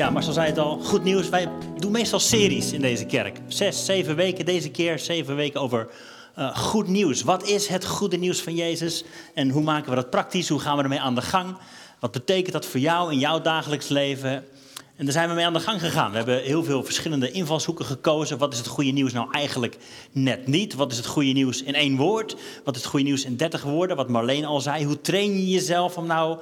[0.00, 1.28] Ja, Marcel zei het al, goed nieuws.
[1.28, 3.38] Wij doen meestal series in deze kerk.
[3.48, 5.88] Zes, zeven weken deze keer, zeven weken over
[6.38, 7.22] uh, goed nieuws.
[7.22, 10.48] Wat is het goede nieuws van Jezus en hoe maken we dat praktisch?
[10.48, 11.56] Hoe gaan we ermee aan de gang?
[11.98, 14.44] Wat betekent dat voor jou in jouw dagelijks leven?
[14.96, 16.10] En daar zijn we mee aan de gang gegaan.
[16.10, 18.38] We hebben heel veel verschillende invalshoeken gekozen.
[18.38, 19.76] Wat is het goede nieuws nou eigenlijk
[20.12, 20.74] net niet?
[20.74, 22.36] Wat is het goede nieuws in één woord?
[22.64, 23.96] Wat is het goede nieuws in dertig woorden?
[23.96, 24.84] Wat Marleen al zei.
[24.84, 26.38] Hoe train je jezelf om nou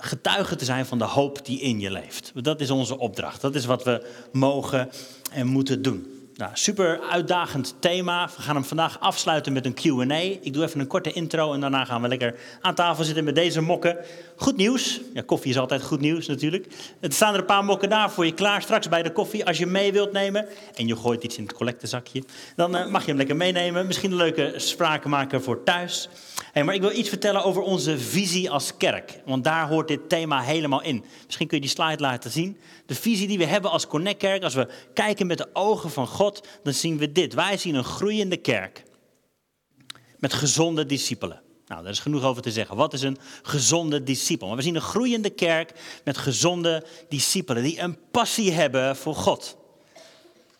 [0.00, 2.32] getuige te zijn van de hoop die in je leeft.
[2.34, 3.40] Dat is onze opdracht.
[3.40, 4.90] Dat is wat we mogen
[5.32, 6.17] en moeten doen.
[6.38, 8.30] Nou, super uitdagend thema.
[8.36, 10.14] We gaan hem vandaag afsluiten met een QA.
[10.40, 13.34] Ik doe even een korte intro en daarna gaan we lekker aan tafel zitten met
[13.34, 13.96] deze mokken.
[14.36, 15.00] Goed nieuws.
[15.14, 16.66] Ja, koffie is altijd goed nieuws natuurlijk.
[17.00, 19.44] Er staan er een paar mokken daar voor je klaar straks bij de koffie.
[19.44, 22.22] Als je mee wilt nemen en je gooit iets in het collectezakje,
[22.56, 23.86] dan uh, mag je hem lekker meenemen.
[23.86, 26.08] Misschien een leuke spraken maken voor thuis.
[26.64, 29.20] Maar ik wil iets vertellen over onze visie als kerk.
[29.24, 31.04] Want daar hoort dit thema helemaal in.
[31.24, 32.58] Misschien kun je die slide laten zien.
[32.86, 36.06] De visie die we hebben als Connect Kerk, als we kijken met de ogen van
[36.06, 36.27] God,
[36.62, 37.34] dan zien we dit.
[37.34, 38.84] Wij zien een groeiende kerk
[40.18, 41.42] met gezonde discipelen.
[41.66, 42.76] Nou, daar is genoeg over te zeggen.
[42.76, 44.46] Wat is een gezonde discipel?
[44.46, 45.72] Maar we zien een groeiende kerk
[46.04, 49.56] met gezonde discipelen die een passie hebben voor God.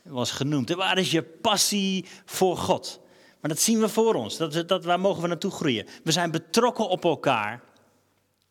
[0.05, 0.71] Dat was genoemd.
[0.71, 3.01] Waar is je passie voor God?
[3.41, 4.37] Maar dat zien we voor ons.
[4.37, 5.87] Dat, dat, waar mogen we naartoe groeien?
[6.05, 7.63] We zijn betrokken op elkaar.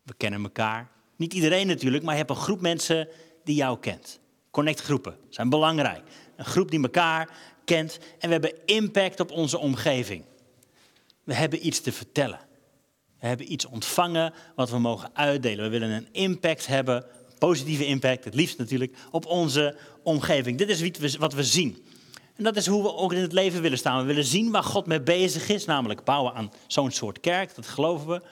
[0.02, 0.90] We kennen elkaar.
[1.16, 3.08] Niet iedereen natuurlijk, maar je hebt een groep mensen
[3.44, 4.20] die jou kent.
[4.50, 6.02] Connectgroepen zijn belangrijk.
[6.38, 7.30] Een groep die elkaar
[7.64, 10.24] kent en we hebben impact op onze omgeving.
[11.24, 12.38] We hebben iets te vertellen.
[13.20, 15.64] We hebben iets ontvangen wat we mogen uitdelen.
[15.64, 20.58] We willen een impact hebben, een positieve impact, het liefst natuurlijk, op onze omgeving.
[20.58, 21.84] Dit is wat we zien.
[22.36, 24.00] En dat is hoe we ook in het leven willen staan.
[24.00, 27.66] We willen zien waar God mee bezig is, namelijk bouwen aan zo'n soort kerk, dat
[27.66, 28.22] geloven we.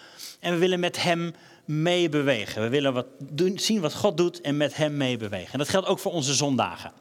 [0.41, 1.35] En we willen met Hem
[1.65, 2.63] meebewegen.
[2.63, 5.53] We willen wat doen, zien wat God doet en met Hem meebewegen.
[5.53, 6.93] En dat geldt ook voor onze zondagen.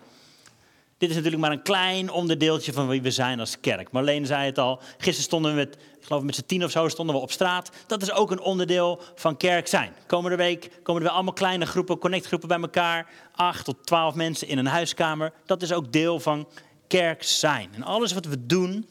[0.98, 3.92] Dit is natuurlijk maar een klein onderdeeltje van wie we zijn als kerk.
[3.92, 6.88] Marleen zei het al, gisteren stonden we met, ik geloof met z'n tien of zo,
[6.88, 7.70] stonden we op straat.
[7.88, 9.94] Dat is ook een onderdeel van kerk zijn.
[10.08, 13.10] Komende week komen er weer allemaal kleine groepen, connectgroepen bij elkaar.
[13.32, 15.34] Acht tot twaalf mensen in een huiskamer.
[15.46, 16.48] Dat is ook deel van
[16.88, 17.70] kerk zijn.
[17.74, 18.90] En alles wat we doen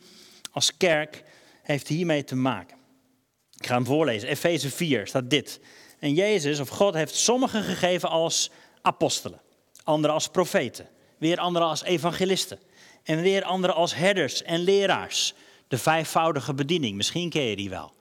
[0.53, 1.25] als kerk
[1.63, 2.77] heeft hiermee te maken.
[3.57, 4.29] Ik ga hem voorlezen.
[4.29, 5.61] Efeze 4 staat dit.
[5.99, 8.51] En Jezus of God heeft sommigen gegeven als
[8.83, 9.41] apostelen,
[9.85, 10.89] anderen als profeten,
[11.19, 12.59] weer anderen als evangelisten
[13.03, 15.35] en weer anderen als herders en leraars.
[15.69, 17.93] De vijfvoudige bediening, misschien ken je die wel.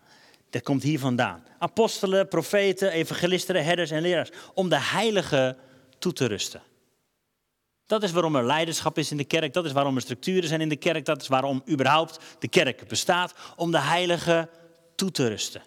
[0.50, 1.46] Dat komt hier vandaan.
[1.60, 4.30] Apostelen, profeten, evangelisten, herders en leraars.
[4.54, 5.58] Om de heilige
[6.00, 6.62] toe te rusten.
[7.86, 9.54] Dat is waarom er leiderschap is in de kerk.
[9.54, 11.06] Dat is waarom er structuren zijn in de kerk.
[11.06, 13.34] Dat is waarom überhaupt de kerk bestaat.
[13.56, 14.50] Om de heilige
[14.96, 15.62] toe te rusten.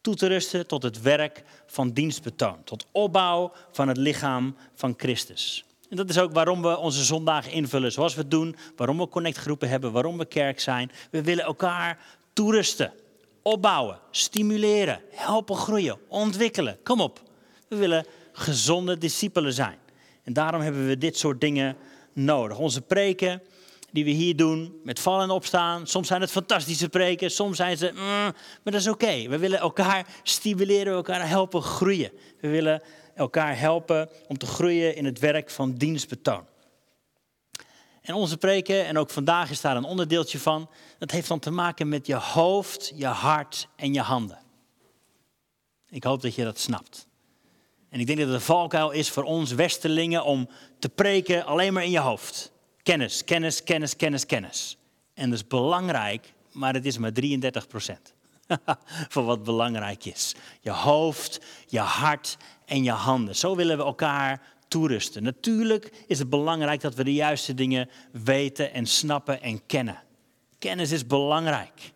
[0.00, 2.64] Toe te rusten tot het werk van dienstbetoon.
[2.64, 5.64] Tot opbouw van het lichaam van Christus.
[5.90, 8.56] En dat is ook waarom we onze zondagen invullen zoals we het doen.
[8.76, 9.92] Waarom we connectgroepen hebben.
[9.92, 10.90] Waarom we kerk zijn.
[11.10, 11.98] We willen elkaar
[12.32, 12.92] toerusten.
[13.42, 13.98] Opbouwen.
[14.10, 15.00] Stimuleren.
[15.10, 15.98] Helpen groeien.
[16.08, 16.78] Ontwikkelen.
[16.82, 17.22] Kom op.
[17.68, 19.78] We willen gezonde discipelen zijn.
[20.22, 21.76] En daarom hebben we dit soort dingen
[22.12, 22.58] nodig.
[22.58, 23.42] Onze preken
[23.92, 25.86] die we hier doen, met vallen en opstaan.
[25.86, 29.28] Soms zijn het fantastische preken, soms zijn ze, mm, maar dat is oké.
[29.28, 32.10] We willen elkaar stimuleren, elkaar helpen groeien.
[32.40, 32.82] We willen
[33.20, 36.44] elkaar helpen om te groeien in het werk van dienstbetoon.
[38.02, 41.50] En onze preken, en ook vandaag is daar een onderdeeltje van, dat heeft dan te
[41.50, 44.38] maken met je hoofd, je hart en je handen.
[45.88, 47.06] Ik hoop dat je dat snapt.
[47.88, 50.48] En ik denk dat het een valkuil is voor ons Westerlingen om
[50.78, 52.52] te preken alleen maar in je hoofd.
[52.82, 54.76] Kennis, kennis, kennis, kennis, kennis.
[55.14, 58.14] En dat is belangrijk, maar het is maar 33 procent
[59.14, 60.34] van wat belangrijk is.
[60.60, 63.36] Je hoofd, je hart en je handen.
[63.36, 65.22] Zo willen we elkaar toerusten.
[65.22, 70.02] Natuurlijk is het belangrijk dat we de juiste dingen weten en snappen en kennen.
[70.58, 71.92] Kennis is belangrijk.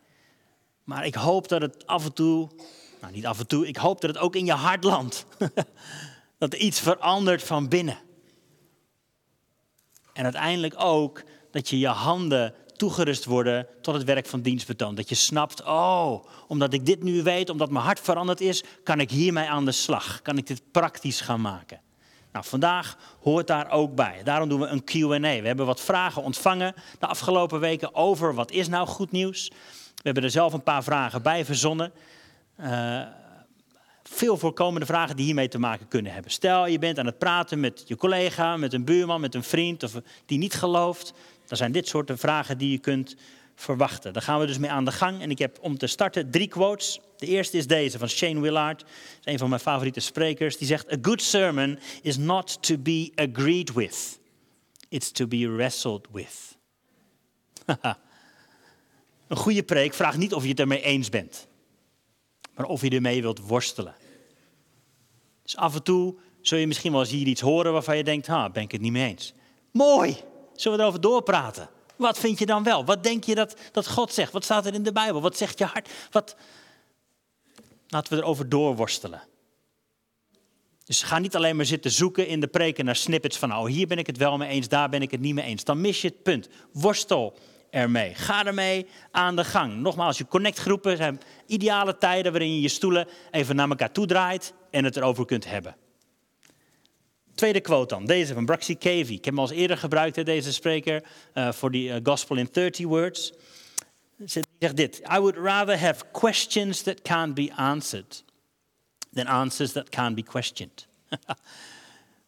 [0.84, 2.50] Maar ik hoop dat het af en toe
[3.00, 3.66] nou, niet af en toe.
[3.66, 5.26] Ik hoop dat het ook in je hart landt.
[6.38, 7.98] dat er iets verandert van binnen.
[10.12, 14.94] En uiteindelijk ook dat je je handen toegerust worden tot het werk van dienstbetoon.
[14.94, 19.00] Dat je snapt, oh, omdat ik dit nu weet, omdat mijn hart veranderd is, kan
[19.00, 20.22] ik hiermee aan de slag.
[20.22, 21.80] Kan ik dit praktisch gaan maken.
[22.32, 24.20] Nou, vandaag hoort daar ook bij.
[24.24, 25.18] Daarom doen we een Q&A.
[25.18, 29.48] We hebben wat vragen ontvangen de afgelopen weken over wat is nou goed nieuws.
[29.94, 31.92] We hebben er zelf een paar vragen bij verzonnen.
[32.60, 33.00] Uh,
[34.02, 36.30] veel voorkomende vragen die hiermee te maken kunnen hebben.
[36.30, 39.82] Stel, je bent aan het praten met je collega, met een buurman, met een vriend
[39.82, 41.12] of die niet gelooft.
[41.46, 43.16] Dan zijn dit soort vragen die je kunt
[43.54, 44.12] verwachten.
[44.12, 45.20] Daar gaan we dus mee aan de gang.
[45.20, 47.00] En ik heb om te starten drie quotes.
[47.16, 48.78] De eerste is deze van Shane Willard.
[48.78, 48.88] Dat
[49.24, 50.56] is een van mijn favoriete sprekers.
[50.56, 54.18] Die zegt: A good sermon is not to be agreed with.
[54.88, 56.56] It's to be wrestled with.
[59.28, 61.48] een goede preek vraagt niet of je het ermee eens bent.
[62.54, 63.94] Maar of je ermee wilt worstelen.
[65.42, 68.26] Dus af en toe zul je misschien wel eens hier iets horen waarvan je denkt,
[68.26, 69.34] ha, ben ik het niet mee eens.
[69.70, 70.16] Mooi,
[70.56, 71.68] zullen we erover doorpraten?
[71.96, 72.84] Wat vind je dan wel?
[72.84, 74.32] Wat denk je dat, dat God zegt?
[74.32, 75.20] Wat staat er in de Bijbel?
[75.20, 75.88] Wat zegt je hart?
[76.10, 76.36] Wat...
[77.88, 79.22] Laten we erover doorworstelen.
[80.84, 83.86] Dus ga niet alleen maar zitten zoeken in de preken naar snippets van, oh hier
[83.86, 85.64] ben ik het wel mee eens, daar ben ik het niet mee eens.
[85.64, 86.48] Dan mis je het punt.
[86.72, 87.38] Worstel
[87.70, 88.14] ermee.
[88.14, 89.74] Ga ermee aan de gang.
[89.76, 94.52] Nogmaals, je connectgroepen zijn ideale tijden waarin je je stoelen even naar elkaar toe draait
[94.70, 95.76] en het erover kunt hebben.
[97.34, 99.00] Tweede quote dan, deze van Braxy Cavey.
[99.00, 101.04] Ik heb hem al eens eerder gebruikt, deze spreker,
[101.34, 103.32] uh, voor die uh, Gospel in 30 Words.
[104.16, 104.28] Hij
[104.58, 108.24] zegt dit, I would rather have questions that can't be answered
[109.12, 110.86] than answers that can't be questioned.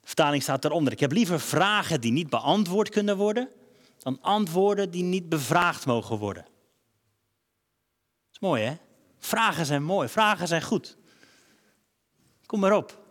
[0.00, 0.92] De vertaling staat eronder.
[0.92, 3.48] Ik heb liever vragen die niet beantwoord kunnen worden,
[3.98, 6.42] dan antwoorden die niet bevraagd mogen worden.
[6.42, 8.74] Dat is mooi, hè?
[9.18, 10.96] Vragen zijn mooi, vragen zijn goed.
[12.46, 13.05] Kom maar op.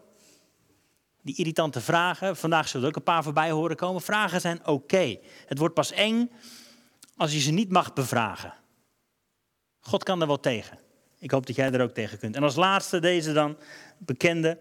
[1.26, 4.02] Die irritante vragen, vandaag zullen er ook een paar voorbij horen komen.
[4.02, 5.18] Vragen zijn oké.
[5.46, 6.32] Het wordt pas eng
[7.16, 8.54] als je ze niet mag bevragen.
[9.80, 10.80] God kan er wel tegen.
[11.20, 12.36] Ik hoop dat jij er ook tegen kunt.
[12.36, 13.58] En als laatste deze dan,
[13.98, 14.58] bekende.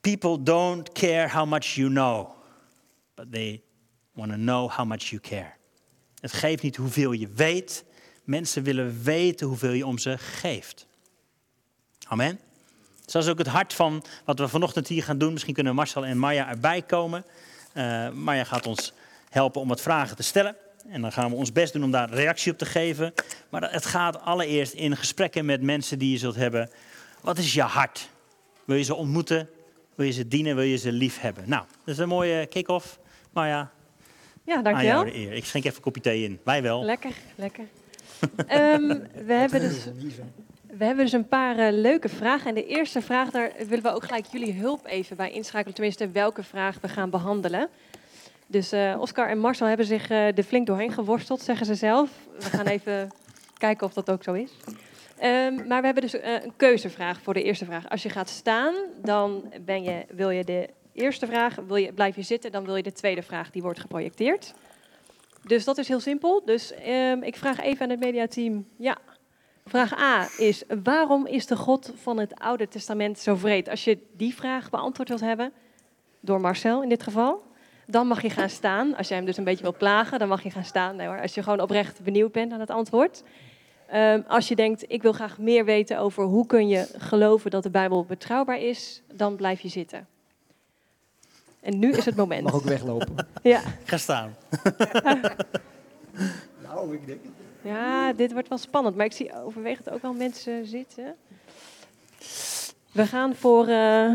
[0.00, 2.30] People don't care how much you know,
[3.14, 3.62] but they
[4.12, 5.52] want to know how much you care.
[6.20, 7.84] Het geeft niet hoeveel je weet.
[8.24, 10.86] Mensen willen weten hoeveel je om ze geeft.
[12.08, 12.40] Amen.
[13.10, 15.32] Dus dat is ook het hart van wat we vanochtend hier gaan doen.
[15.32, 17.24] Misschien kunnen Marcel en Maya erbij komen.
[17.74, 18.92] Uh, Maya gaat ons
[19.30, 20.56] helpen om wat vragen te stellen.
[20.88, 23.14] En dan gaan we ons best doen om daar reactie op te geven.
[23.48, 26.70] Maar het gaat allereerst in gesprekken met mensen die je zult hebben.
[27.20, 28.08] Wat is je hart?
[28.64, 29.48] Wil je ze ontmoeten?
[29.94, 30.54] Wil je ze dienen?
[30.54, 31.44] Wil je ze lief hebben?
[31.46, 32.98] Nou, dat is een mooie kick-off.
[33.32, 33.70] Maya,
[34.44, 35.06] ja, dankjewel.
[35.06, 36.40] Ik schenk even een kopje thee in.
[36.44, 36.84] Wij wel.
[36.84, 37.64] Lekker, lekker.
[38.48, 38.88] um,
[39.26, 39.86] we hebben dus...
[40.78, 42.48] We hebben dus een paar uh, leuke vragen.
[42.48, 45.74] En de eerste vraag, daar willen we ook gelijk jullie hulp even bij inschakelen.
[45.74, 47.68] Tenminste, welke vraag we gaan behandelen.
[48.46, 52.10] Dus uh, Oscar en Marcel hebben zich uh, er flink doorheen geworsteld, zeggen ze zelf.
[52.38, 53.10] We gaan even
[53.58, 54.50] kijken of dat ook zo is.
[55.22, 57.88] Um, maar we hebben dus een keuzevraag voor de eerste vraag.
[57.88, 62.16] Als je gaat staan, dan ben je, wil je de eerste vraag, wil je, blijf
[62.16, 64.54] je zitten, dan wil je de tweede vraag, die wordt geprojecteerd.
[65.46, 66.42] Dus dat is heel simpel.
[66.44, 68.96] Dus um, ik vraag even aan het mediateam, ja,
[69.66, 73.68] Vraag A is: waarom is de God van het Oude Testament zo vreed?
[73.68, 75.52] Als je die vraag beantwoord wilt hebben,
[76.20, 77.42] door Marcel in dit geval,
[77.86, 78.96] dan mag je gaan staan.
[78.96, 80.96] Als jij hem dus een beetje wilt plagen, dan mag je gaan staan.
[80.96, 83.22] Nee hoor, als je gewoon oprecht benieuwd bent aan het antwoord.
[83.94, 87.62] Um, als je denkt: ik wil graag meer weten over hoe kun je geloven dat
[87.62, 90.06] de Bijbel betrouwbaar is, dan blijf je zitten.
[91.60, 92.42] En nu is het moment.
[92.42, 93.26] Mag ook weglopen.
[93.42, 93.60] ja.
[93.84, 94.36] Ga staan.
[96.62, 97.49] nou, ik denk het.
[97.62, 98.96] Ja, dit wordt wel spannend.
[98.96, 101.16] Maar ik zie overwegend ook wel mensen zitten.
[102.92, 104.12] We gaan voor, uh,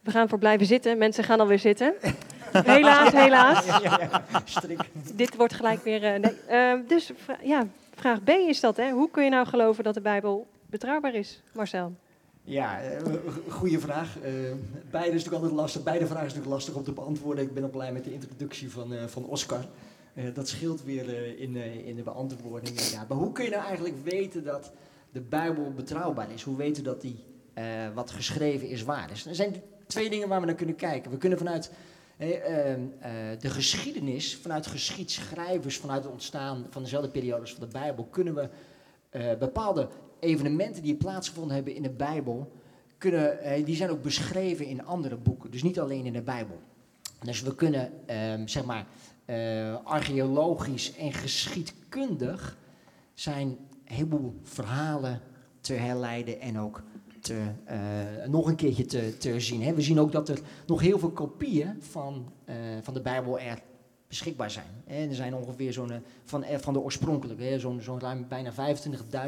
[0.00, 0.98] we gaan voor blijven zitten.
[0.98, 1.94] Mensen gaan alweer zitten.
[2.52, 3.66] Helaas, helaas.
[3.66, 4.24] Ja, ja,
[5.14, 6.02] Dit wordt gelijk weer.
[6.02, 6.76] Uh, nee.
[6.78, 8.76] uh, dus ja, vraag B is dat.
[8.76, 8.90] Hè?
[8.90, 11.92] Hoe kun je nou geloven dat de Bijbel betrouwbaar is, Marcel?
[12.42, 12.80] Ja,
[13.48, 14.16] goede vraag.
[14.90, 15.82] beide is natuurlijk altijd lastig.
[15.82, 17.44] Beide vragen is natuurlijk lastig om te beantwoorden.
[17.44, 19.64] Ik ben ook blij met de introductie van, van Oscar.
[20.14, 22.80] Uh, dat scheelt weer uh, in, uh, in de beantwoording.
[22.80, 24.72] Ja, maar hoe kun je nou eigenlijk weten dat
[25.12, 26.42] de Bijbel betrouwbaar is?
[26.42, 27.24] Hoe weten dat die,
[27.94, 29.26] wat geschreven is waar is?
[29.26, 29.54] Er zijn
[29.86, 31.10] twee dingen waar we naar kunnen kijken.
[31.10, 31.72] We kunnen vanuit
[32.18, 32.80] ehm,
[33.38, 38.48] de geschiedenis, vanuit geschiedschrijvers, vanuit het ontstaan van dezelfde periodes van de Bijbel, kunnen we
[39.38, 39.88] bepaalde
[40.20, 42.52] evenementen die plaatsgevonden hebben in de Bijbel,
[42.98, 45.50] kunnen, die zijn ook beschreven in andere boeken.
[45.50, 46.60] Dus niet alleen in de Bijbel.
[47.24, 48.86] Dus we kunnen, ehm, zeg maar,
[49.84, 52.56] archeologisch en geschiedkundig
[53.14, 55.20] zijn een heleboel verhalen
[55.60, 56.82] te herleiden en ook
[57.20, 59.74] te, uh, nog een keertje te, te zien.
[59.74, 63.62] We zien ook dat er nog heel veel kopieën van, uh, van de Bijbel er
[64.08, 64.82] beschikbaar zijn.
[64.86, 65.92] Er zijn ongeveer zo'n,
[66.24, 68.52] van, van de oorspronkelijke, zo'n zo ruim bijna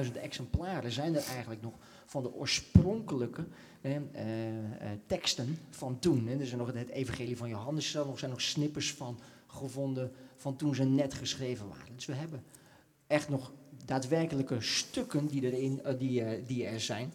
[0.04, 1.73] 25.000 exemplaren zijn er eigenlijk nog
[2.06, 3.44] van de oorspronkelijke
[5.06, 6.28] teksten van toen.
[6.28, 9.18] Er zijn nog het evangelie van Johannes, er zijn nog snippers van
[9.52, 11.94] gevonden van toen ze net geschreven waren.
[11.94, 12.44] Dus we hebben
[13.06, 13.52] echt nog
[13.85, 17.12] daadwerkelijke stukken die, erin, uh, die, uh, die er zijn.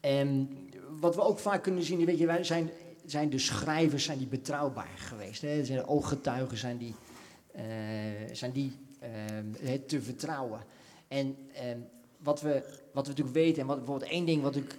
[0.00, 0.58] En
[1.00, 2.70] wat we ook vaak kunnen zien, weet je, wij zijn,
[3.06, 5.42] zijn de schrijvers zijn die betrouwbaar geweest.
[5.42, 5.64] Hè?
[5.64, 6.94] Zijn ooggetuigen zijn die
[7.52, 7.64] eh,
[8.32, 10.60] zijn die ehm, te vertrouwen.
[11.08, 11.78] En ehm,
[12.18, 14.76] wat, we, wat we natuurlijk weten, en wat bijvoorbeeld één ding wat, ik,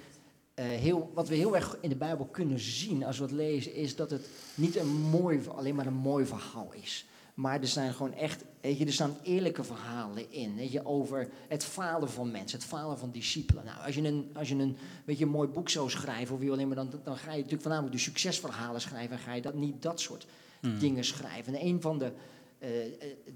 [0.54, 3.74] eh, heel, wat we heel erg in de Bijbel kunnen zien als we het lezen,
[3.74, 7.06] is dat het niet een mooi, alleen maar een mooi verhaal is.
[7.34, 10.56] Maar er zijn gewoon echt, weet je, er staan eerlijke verhalen in.
[10.56, 13.66] Weet je, over het falen van mensen, het falen van discipelen.
[13.66, 16.42] Nou, als je een, als je een, weet je, een mooi boek zou schrijven, of
[16.42, 19.18] wie alleen maar, dan, dan ga je natuurlijk voornamelijk de succesverhalen schrijven.
[19.18, 20.28] En ga je dat, niet dat soort
[20.60, 20.80] hmm.
[20.80, 21.54] dingen schrijven.
[21.54, 22.12] En een van de
[22.60, 22.70] uh,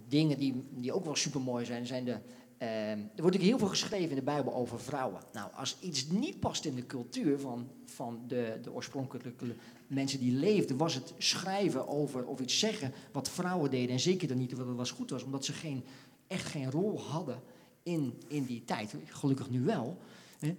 [0.08, 2.18] dingen die, die ook wel super mooi zijn, zijn de.
[2.62, 5.22] Uh, er wordt natuurlijk heel veel geschreven in de Bijbel over vrouwen.
[5.34, 9.56] Nou, als iets niet past in de cultuur van, van de, de oorspronkelijke
[9.88, 13.90] mensen die leefden, was het schrijven over of iets zeggen wat vrouwen deden.
[13.90, 15.84] En zeker dan niet wat was goed was, omdat ze geen,
[16.28, 17.42] echt geen rol hadden
[17.84, 18.96] in, in die tijd.
[19.06, 19.98] Gelukkig nu wel.
[20.40, 20.56] Hè.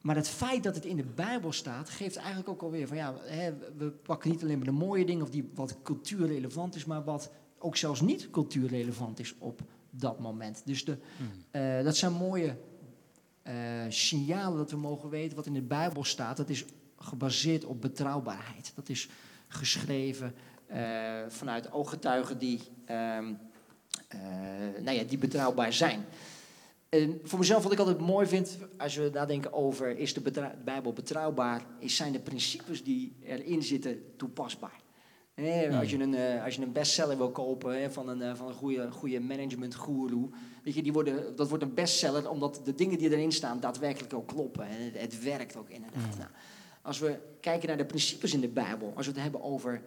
[0.00, 3.14] Maar het feit dat het in de Bijbel staat, geeft eigenlijk ook alweer van ja,
[3.20, 7.04] hè, we pakken niet alleen maar de mooie dingen of die wat cultuurrelevant is, maar
[7.04, 9.62] wat ook zelfs niet cultuurrelevant is op
[10.00, 10.62] dat moment.
[10.64, 11.30] Dus de, hmm.
[11.50, 12.56] eh, dat zijn mooie
[13.46, 13.52] uh,
[13.88, 16.36] signalen dat we mogen weten wat in de Bijbel staat.
[16.36, 16.64] Dat is
[16.96, 18.72] gebaseerd op betrouwbaarheid.
[18.74, 19.08] Dat is
[19.48, 20.34] geschreven
[20.70, 20.76] uh,
[21.28, 23.32] vanuit ooggetuigen die, ehm,
[24.82, 26.04] nou ja, die betrouwbaar zijn.
[26.88, 30.50] En voor mezelf, wat ik altijd mooi vind, als we nadenken over is de, de
[30.64, 34.80] Bijbel betrouwbaar, is, zijn de principes die erin zitten toepasbaar.
[35.78, 38.54] Als, je een, uh, als je een bestseller wil kopen van een, uh, van een
[38.54, 40.30] goede, goede management guru,
[40.62, 44.14] weet je, die worden, dat wordt een bestseller omdat de dingen die erin staan daadwerkelijk
[44.14, 44.66] ook kloppen.
[44.66, 46.18] En het, het werkt ook inderdaad.
[46.18, 46.30] Nou,
[46.82, 49.82] als we kijken naar de principes in de Bijbel, als we het hebben over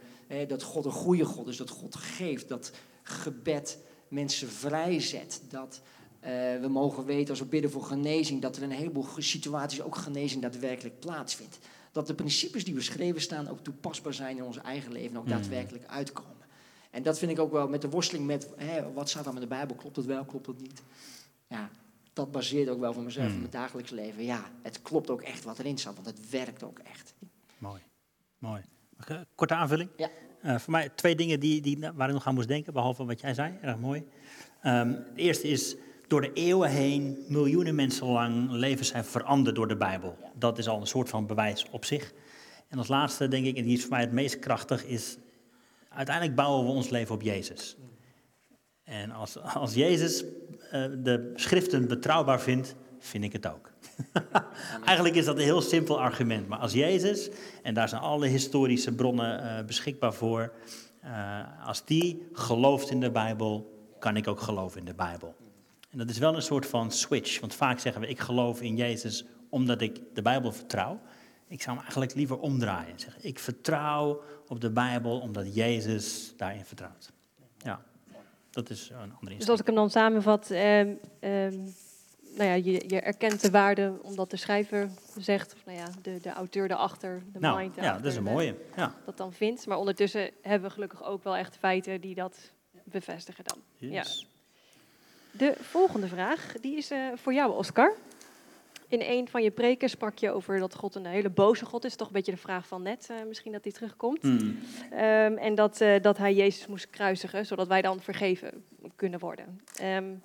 [0.48, 2.72] dat God een goede God is, dat God geeft, dat
[3.04, 3.78] gebed
[4.08, 5.82] mensen vrijzet, dat
[6.24, 6.30] uh,
[6.62, 10.42] we mogen weten als we bidden voor genezing, dat er een heleboel situaties ook genezing
[10.42, 11.60] daadwerkelijk plaatsvindt.
[11.92, 15.24] Dat de principes die beschreven staan ook toepasbaar zijn in ons eigen leven en ook
[15.24, 15.34] hmm.
[15.34, 16.46] daadwerkelijk uitkomen.
[16.92, 19.42] En dat vind ik ook wel met de worsteling met hè, wat staat dan in
[19.42, 20.82] de Bijbel, klopt het wel, klopt het niet.
[21.48, 21.70] Ja,
[22.14, 23.40] dat baseert ook wel voor mezelf in hmm.
[23.40, 24.24] mijn dagelijks leven.
[24.24, 27.14] Ja, het klopt ook echt wat erin staat, want het werkt ook echt.
[27.58, 27.82] Mooi,
[28.38, 28.62] mooi.
[29.36, 29.90] Korte aanvulling?
[29.98, 30.10] Ja.
[30.44, 33.20] Uh, voor mij twee dingen die, die, waar ik nog aan moest denken, behalve wat
[33.20, 33.58] jij zei.
[33.62, 34.04] Erg mooi.
[34.64, 35.76] Um, het eerste is,
[36.12, 40.18] door de eeuwen heen, miljoenen mensen lang, leven zijn veranderd door de Bijbel.
[40.34, 42.14] Dat is al een soort van bewijs op zich.
[42.68, 45.18] En als laatste, denk ik, en die is voor mij het meest krachtig, is
[45.90, 47.78] uiteindelijk bouwen we ons leven op Jezus.
[48.84, 53.72] En als, als Jezus uh, de schriften betrouwbaar vindt, vind ik het ook.
[54.86, 56.48] Eigenlijk is dat een heel simpel argument.
[56.48, 57.30] Maar als Jezus,
[57.64, 60.54] en daar zijn alle historische bronnen uh, beschikbaar voor,
[61.04, 65.36] uh, als die gelooft in de Bijbel, kan ik ook geloven in de Bijbel.
[65.92, 67.40] En dat is wel een soort van switch.
[67.40, 71.00] Want vaak zeggen we, ik geloof in Jezus omdat ik de Bijbel vertrouw.
[71.48, 73.00] Ik zou hem eigenlijk liever omdraaien.
[73.00, 77.12] Zeggen, ik vertrouw op de Bijbel omdat Jezus daarin vertrouwt.
[77.58, 77.82] Ja,
[78.50, 79.40] dat is een andere insteek.
[79.40, 81.54] Dus als ik hem dan samenvat, eh, eh,
[82.36, 86.20] nou ja, je, je, erkent de waarde omdat de schrijver zegt, of nou ja, de,
[86.22, 88.56] de auteur erachter, de nou, mind Ja, dat is een mooie.
[88.76, 88.96] Ja.
[89.06, 89.68] Dat dan vindt.
[89.68, 92.52] Maar ondertussen hebben we gelukkig ook wel echt feiten die dat
[92.84, 93.58] bevestigen dan.
[93.78, 94.04] Ja.
[95.32, 97.94] De volgende vraag, die is uh, voor jou, Oscar.
[98.88, 101.96] In een van je preken sprak je over dat God een hele boze God is.
[101.96, 104.24] Toch een beetje de vraag van net, uh, misschien dat die terugkomt.
[104.24, 104.40] Mm.
[104.92, 108.64] Um, en dat, uh, dat hij Jezus moest kruisigen, zodat wij dan vergeven
[108.96, 109.62] kunnen worden.
[109.84, 110.22] Um,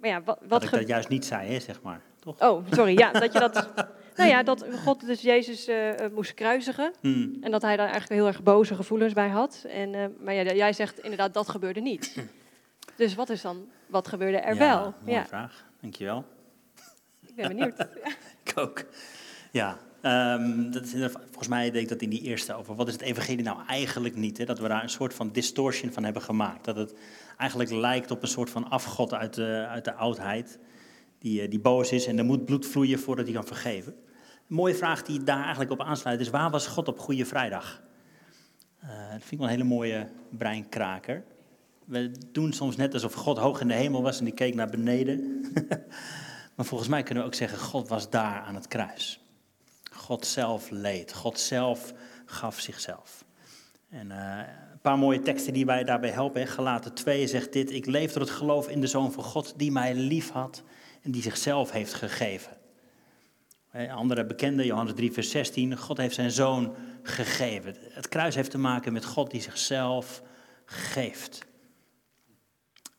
[0.00, 2.00] maar ja, wat, wat dat ik dat juist niet zei, hè, zeg maar.
[2.20, 2.40] Toch?
[2.40, 2.98] Oh, sorry.
[2.98, 3.54] Ja, dat je dat.
[4.16, 6.92] nou ja, dat God dus Jezus uh, moest kruisigen.
[7.00, 7.36] Mm.
[7.40, 9.64] En dat hij daar eigenlijk heel erg boze gevoelens bij had.
[9.68, 12.14] En, maar ja, jij zegt inderdaad, dat gebeurde niet.
[12.96, 14.94] Dus wat is dan, wat gebeurde er ja, wel?
[15.00, 16.24] Mooie ja, vraag, dankjewel.
[17.26, 17.78] Ik ben benieuwd.
[18.44, 18.84] ik ook.
[19.52, 22.92] Ja, um, dat is, volgens mij denk ik dat in die eerste over wat is
[22.92, 24.38] het evangelie nou eigenlijk niet.
[24.38, 24.44] Hè?
[24.44, 26.64] Dat we daar een soort van distortion van hebben gemaakt.
[26.64, 26.94] Dat het
[27.36, 30.58] eigenlijk lijkt op een soort van afgod uit de, uit de oudheid.
[31.18, 33.94] Die, eh, die boos is en er moet bloed vloeien voordat hij kan vergeven.
[34.48, 37.82] Een mooie vraag die daar eigenlijk op aansluit is: waar was God op Goede Vrijdag?
[38.84, 41.24] Uh, dat vind ik wel een hele mooie breinkraker.
[41.86, 44.70] We doen soms net alsof God hoog in de hemel was en die keek naar
[44.70, 45.40] beneden.
[46.56, 49.20] maar volgens mij kunnen we ook zeggen, God was daar aan het kruis.
[49.92, 51.12] God zelf leed.
[51.12, 51.92] God zelf
[52.24, 53.24] gaf zichzelf.
[53.88, 54.38] En uh,
[54.72, 56.46] een paar mooie teksten die wij daarbij helpen.
[56.46, 59.72] Gelaten 2 zegt dit, ik leef door het geloof in de Zoon van God die
[59.72, 60.62] mij lief had
[61.02, 62.56] en die zichzelf heeft gegeven.
[63.90, 67.74] Andere bekende, Johannes 3, vers 16, God heeft zijn zoon gegeven.
[67.80, 70.22] Het kruis heeft te maken met God die zichzelf
[70.64, 71.45] geeft.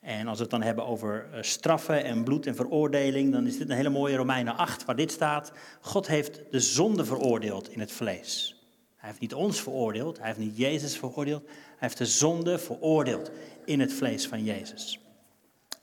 [0.07, 3.57] En als we het dan hebben over eh, straffen en bloed en veroordeling, dan is
[3.57, 5.51] dit een hele mooie Romeinen 8, waar dit staat.
[5.81, 8.55] God heeft de zonde veroordeeld in het vlees.
[8.95, 13.31] Hij heeft niet ons veroordeeld, hij heeft niet Jezus veroordeeld, hij heeft de zonde veroordeeld
[13.65, 14.99] in het vlees van Jezus.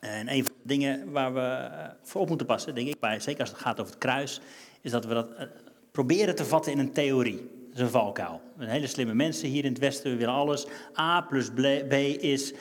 [0.01, 3.21] En een van de dingen waar we eh, voor op moeten passen, denk ik, bij,
[3.21, 4.41] zeker als het gaat over het kruis,
[4.81, 5.47] is dat we dat eh,
[5.91, 7.51] proberen te vatten in een theorie.
[7.67, 8.41] Dat is een valkuil.
[8.59, 10.67] Een hele slimme mensen hier in het Westen, we willen alles.
[10.99, 11.51] A plus
[11.89, 12.55] B is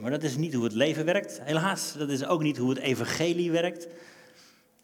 [0.00, 1.94] Maar dat is niet hoe het leven werkt, helaas.
[1.98, 3.88] Dat is ook niet hoe het evangelie werkt.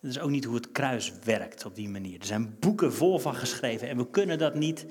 [0.00, 2.20] Dat is ook niet hoe het kruis werkt op die manier.
[2.20, 4.86] Er zijn boeken vol van geschreven en we kunnen dat niet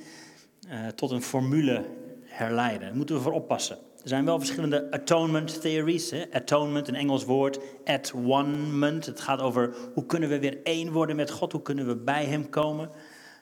[0.69, 1.85] uh, tot een formule
[2.23, 2.87] herleiden.
[2.87, 3.77] Daar moeten we voor oppassen.
[4.03, 6.11] Er zijn wel verschillende atonement theories.
[6.11, 6.23] Hè?
[6.31, 7.59] Atonement, een Engels woord.
[7.85, 11.51] At one Het gaat over hoe kunnen we weer één worden met God.
[11.51, 12.89] Hoe kunnen we bij Hem komen.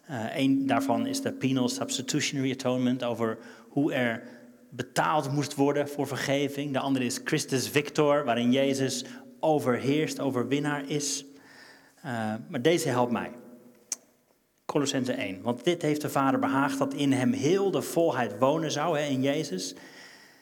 [0.10, 3.04] Uh, een daarvan is de penal substitutionary atonement.
[3.04, 3.38] Over
[3.70, 4.24] hoe er
[4.76, 6.74] betaald moest worden voor vergeving.
[6.74, 9.06] De andere is Christus Victor, waarin Jezus
[9.40, 11.26] overheerst, overwinnaar is.
[12.06, 13.32] Uh, maar deze helpt mij.
[14.66, 15.42] Colossense 1.
[15.42, 19.06] Want dit heeft de Vader behaagd dat in hem heel de volheid wonen zou, hè,
[19.06, 19.76] in Jezus.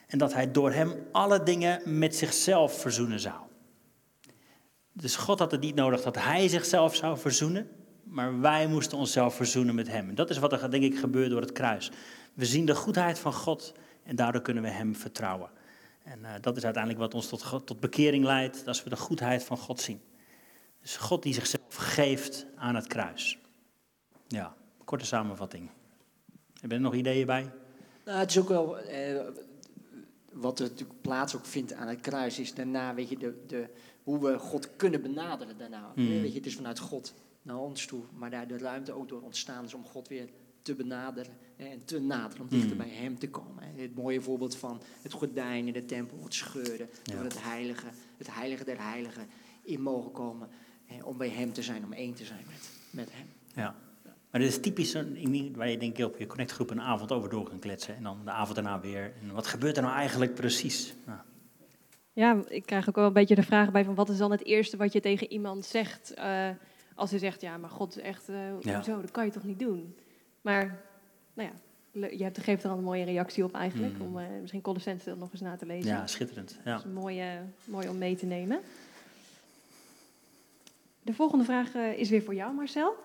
[0.08, 3.36] En dat hij door hem alle dingen met zichzelf verzoenen zou.
[4.94, 7.70] Dus God had het niet nodig dat hij zichzelf zou verzoenen,
[8.04, 10.10] maar wij moesten onszelf verzoenen met hem.
[10.10, 11.92] En dat is wat er denk ik gebeurt door het kruis.
[12.34, 15.50] We zien de goedheid van God en daardoor kunnen we hem vertrouwen.
[16.04, 19.44] En uh, dat is uiteindelijk wat ons tot, tot bekering leidt, als we de goedheid
[19.44, 20.02] van God zien.
[20.82, 23.38] Dus God die zichzelf geeft aan het kruis.
[24.28, 24.56] Ja,
[24.86, 25.70] korte samenvatting.
[26.60, 27.52] Heb je er nog ideeën bij?
[28.06, 29.20] Nou, het is ook wel, eh,
[30.32, 33.70] wat er natuurlijk plaats ook vindt aan het kruis, is daarna, weet je, de, de,
[34.04, 35.92] hoe we God kunnen benaderen daarna.
[35.96, 36.22] Mm.
[36.22, 39.22] Weet je, het is vanuit God naar ons toe, maar daar de ruimte ook door
[39.22, 40.30] ontstaan is om God weer
[40.64, 42.78] te benaderen en te naderen, om dichter mm.
[42.78, 43.64] bij Hem te komen.
[43.76, 47.24] Het mooie voorbeeld van het gordijn in de tempel wordt scheuren, ja.
[47.24, 47.86] het heilige,
[48.18, 49.28] het heilige der heiligen
[49.64, 50.50] in mogen komen,
[51.04, 53.28] om bij Hem te zijn, om één te zijn met, met Hem.
[53.56, 53.76] Ja.
[54.32, 54.94] Maar dit is typisch
[55.56, 57.96] waar je denk ik op je connectgroep een avond over door kan kletsen.
[57.96, 59.14] En dan de avond daarna weer.
[59.22, 60.94] En wat gebeurt er nou eigenlijk precies?
[61.06, 61.20] Nou.
[62.14, 64.46] Ja, ik krijg ook wel een beetje de vraag bij van wat is dan het
[64.46, 66.50] eerste wat je tegen iemand zegt uh,
[66.96, 68.76] als hij zegt, ja, maar God is echt, uh, ja.
[68.76, 69.96] hoezo, dat kan je toch niet doen?
[70.44, 70.82] Maar,
[71.34, 74.02] nou ja, je hebt, geeft er al een mooie reactie op eigenlijk, mm.
[74.02, 75.92] om uh, misschien Colossense nog eens na te lezen.
[75.92, 76.60] Ja, schitterend.
[76.66, 76.72] Ja.
[76.72, 77.22] Dat is mooi,
[77.66, 78.60] mooi om mee te nemen.
[81.02, 82.96] De volgende vraag is weer voor jou, Marcel.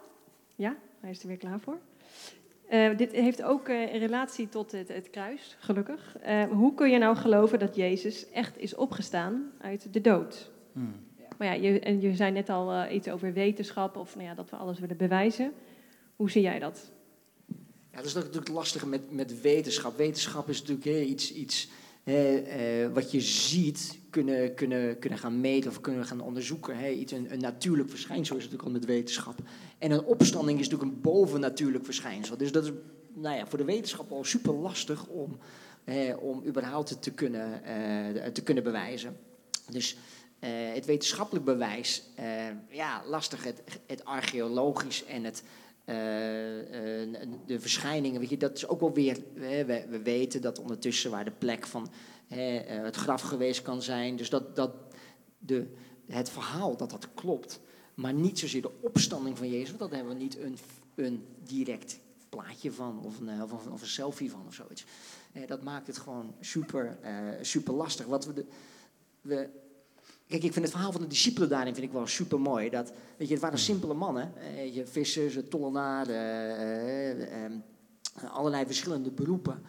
[0.55, 0.77] Ja?
[1.01, 1.79] Hij is er weer klaar voor.
[2.70, 6.16] Uh, dit heeft ook in relatie tot het, het kruis, gelukkig.
[6.51, 10.51] Hoe kun je nou geloven dat Jezus echt is opgestaan uit de dood?
[10.72, 10.94] Hmm.
[11.38, 14.51] Maar ja, je, en je zei net al iets over wetenschap, of nou ja, dat
[14.51, 15.53] we alles willen bewijzen.
[16.16, 16.90] Hoe zie jij dat?
[17.98, 19.96] Ja, dat is natuurlijk lastig met, met wetenschap.
[19.96, 21.68] Wetenschap is natuurlijk hè, iets, iets
[22.02, 26.78] hè, wat je ziet, kunnen, kunnen, kunnen gaan meten of kunnen gaan onderzoeken.
[26.78, 26.88] Hè.
[26.88, 29.38] Iets, een, natuurlijk verschijnsel is natuurlijk al met wetenschap.
[29.78, 32.37] En een opstanding is natuurlijk een bovennatuurlijk verschijnsel.
[32.37, 32.70] Dus dat is
[33.14, 35.38] nou ja, voor de wetenschap al super lastig om,
[36.20, 39.16] om überhaupt te kunnen, eh, te kunnen bewijzen.
[39.70, 39.96] Dus
[40.38, 42.26] eh, het wetenschappelijk bewijs, eh,
[42.70, 43.44] ja, lastig.
[43.44, 45.42] Het, het archeologisch en het,
[45.88, 45.94] uh,
[47.46, 49.18] de verschijningen, weet je, dat is ook wel weer.
[49.35, 51.88] We, we, weten dat ondertussen waar de plek van
[52.29, 54.16] het graf geweest kan zijn.
[54.16, 54.72] Dus dat, dat
[55.38, 55.66] de,
[56.07, 57.61] het verhaal dat dat klopt.
[57.94, 60.59] Maar niet zozeer de opstanding van Jezus, want dat hebben we niet een,
[60.94, 64.85] een direct plaatje van of een, of een, selfie van of zoiets.
[65.33, 66.98] Eh, dat maakt het gewoon super,
[67.40, 68.07] super lastig.
[68.07, 68.44] Wat we, de,
[69.20, 69.51] we,
[70.28, 72.70] kijk, ik vind het verhaal van de discipelen daarin vind ik wel super mooi.
[72.70, 74.32] Dat, weet je, het waren simpele mannen.
[74.36, 77.52] Eh, je, vissers, tollenaren, eh, ehm,
[78.32, 79.62] allerlei verschillende beroepen.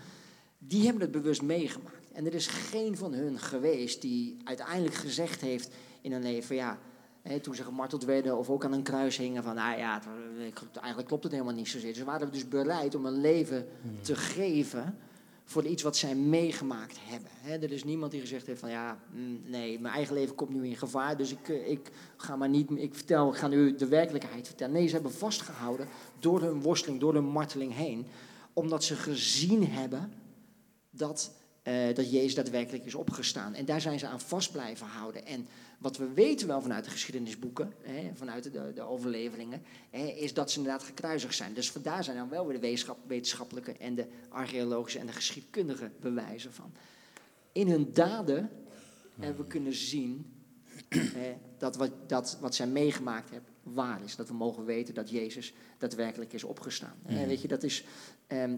[0.58, 2.12] Die hebben het bewust meegemaakt.
[2.14, 5.70] En er is geen van hun geweest die uiteindelijk gezegd heeft
[6.02, 6.80] in hun leven: ja,
[7.42, 10.02] toen ze gemarteld werden of ook aan een kruis hingen van, nou ja,
[10.74, 11.94] eigenlijk klopt het helemaal niet zozeer.
[11.94, 14.02] Ze waren dus bereid om een leven hmm.
[14.02, 14.98] te geven
[15.50, 17.62] voor iets wat zij meegemaakt hebben.
[17.62, 20.68] er is niemand die gezegd heeft van, ja, mm, nee, mijn eigen leven komt nu
[20.68, 23.88] in gevaar, dus ik, eh, ik ga maar niet, ik vertel, ik ga nu de
[23.88, 24.74] werkelijkheid vertellen.
[24.74, 25.88] Nee, ze hebben vastgehouden
[26.20, 28.06] door hun worsteling, door hun marteling heen,
[28.54, 30.14] omdat ze gezien hebben
[30.90, 31.32] dat,
[31.70, 33.54] uh, dat Jezus daadwerkelijk is opgestaan.
[33.54, 35.26] En daar zijn ze aan vast blijven houden.
[35.26, 40.34] En wat we weten wel vanuit de geschiedenisboeken, hè, vanuit de, de overleveringen, hè, is
[40.34, 41.54] dat ze inderdaad gekruisigd zijn.
[41.54, 45.92] Dus vandaar zijn dan wel weer de wetenschap, wetenschappelijke en de archeologische en de geschiedkundige
[46.00, 46.72] bewijzen van.
[47.52, 48.50] In hun daden
[49.20, 50.34] hebben we kunnen zien
[50.90, 54.16] hè, dat, wat, dat wat zij meegemaakt hebben waar is.
[54.16, 56.96] Dat we mogen weten dat Jezus daadwerkelijk is opgestaan.
[57.06, 57.84] En weet je, dat is
[58.28, 58.56] ehm,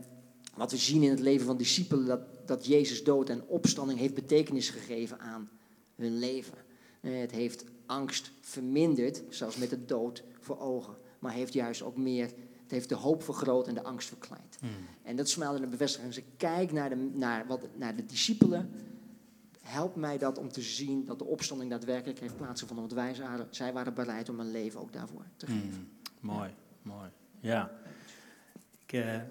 [0.55, 2.19] wat we zien in het leven van discipelen, dat,
[2.51, 5.49] dat Jezus dood en opstanding heeft betekenis gegeven aan
[5.95, 6.57] hun leven.
[7.01, 10.95] Eh, het heeft angst verminderd, zelfs met de dood voor ogen.
[11.19, 12.29] Maar heeft juist ook meer
[12.61, 14.57] Het heeft de hoop vergroot en de angst verkleind.
[14.59, 14.69] Hmm.
[15.03, 16.15] En dat is voor mij altijd een bevestiging.
[16.15, 18.69] Ik kijk naar de, naar, wat, naar de discipelen,
[19.61, 22.87] helpt mij dat om te zien dat de opstanding daadwerkelijk heeft plaatsgevonden.
[22.87, 25.89] Want wij waren, zij waren bereid om hun leven ook daarvoor te geven.
[26.19, 26.29] Hmm.
[26.29, 26.49] Mooi,
[26.81, 27.09] mooi.
[27.39, 27.71] Ja.
[28.85, 29.21] Ik, eh,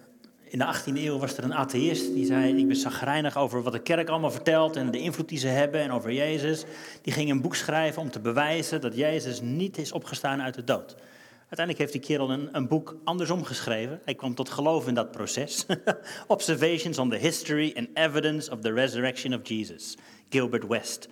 [0.51, 3.73] in de 18e eeuw was er een atheïst die zei: Ik ben zagrijnig over wat
[3.73, 6.65] de kerk allemaal vertelt en de invloed die ze hebben en over Jezus.
[7.03, 10.65] Die ging een boek schrijven om te bewijzen dat Jezus niet is opgestaan uit de
[10.65, 10.97] dood.
[11.39, 14.01] Uiteindelijk heeft die kerel een, een boek andersom geschreven.
[14.05, 15.67] Hij kwam tot geloof in dat proces.
[16.27, 19.97] Observations on the history and evidence of the resurrection of Jesus.
[20.29, 21.09] Gilbert West.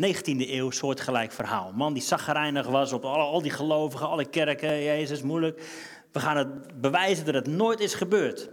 [0.00, 1.72] 19e eeuw, soortgelijk verhaal.
[1.74, 4.82] Man die zaggerijnig was op al die gelovigen, alle kerken.
[4.82, 5.62] Jezus, moeilijk.
[6.12, 8.50] We gaan het bewijzen dat het nooit is gebeurd.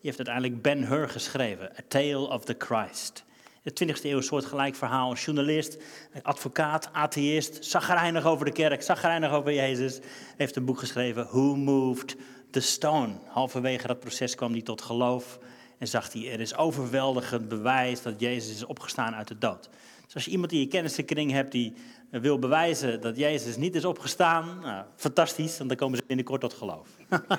[0.00, 1.70] Die heeft uiteindelijk Ben Hur geschreven.
[1.78, 3.24] A Tale of the Christ.
[3.62, 5.10] In de 20e eeuw, soortgelijk verhaal.
[5.10, 5.78] Een journalist,
[6.22, 7.64] advocaat, atheïst.
[7.64, 10.00] Zaggerijnig over de kerk, zaggerijnig over Jezus.
[10.36, 11.24] Heeft een boek geschreven.
[11.24, 12.16] Who Moved
[12.50, 13.14] the Stone?
[13.26, 15.38] Halverwege dat proces kwam hij tot geloof.
[15.78, 19.68] En zag hij, er is overweldigend bewijs dat Jezus is opgestaan uit de dood.
[20.08, 21.74] Dus als je iemand in je kennissenkring hebt die
[22.10, 26.52] wil bewijzen dat Jezus niet is opgestaan, nou, fantastisch, want dan komen ze binnenkort tot
[26.52, 26.88] geloof.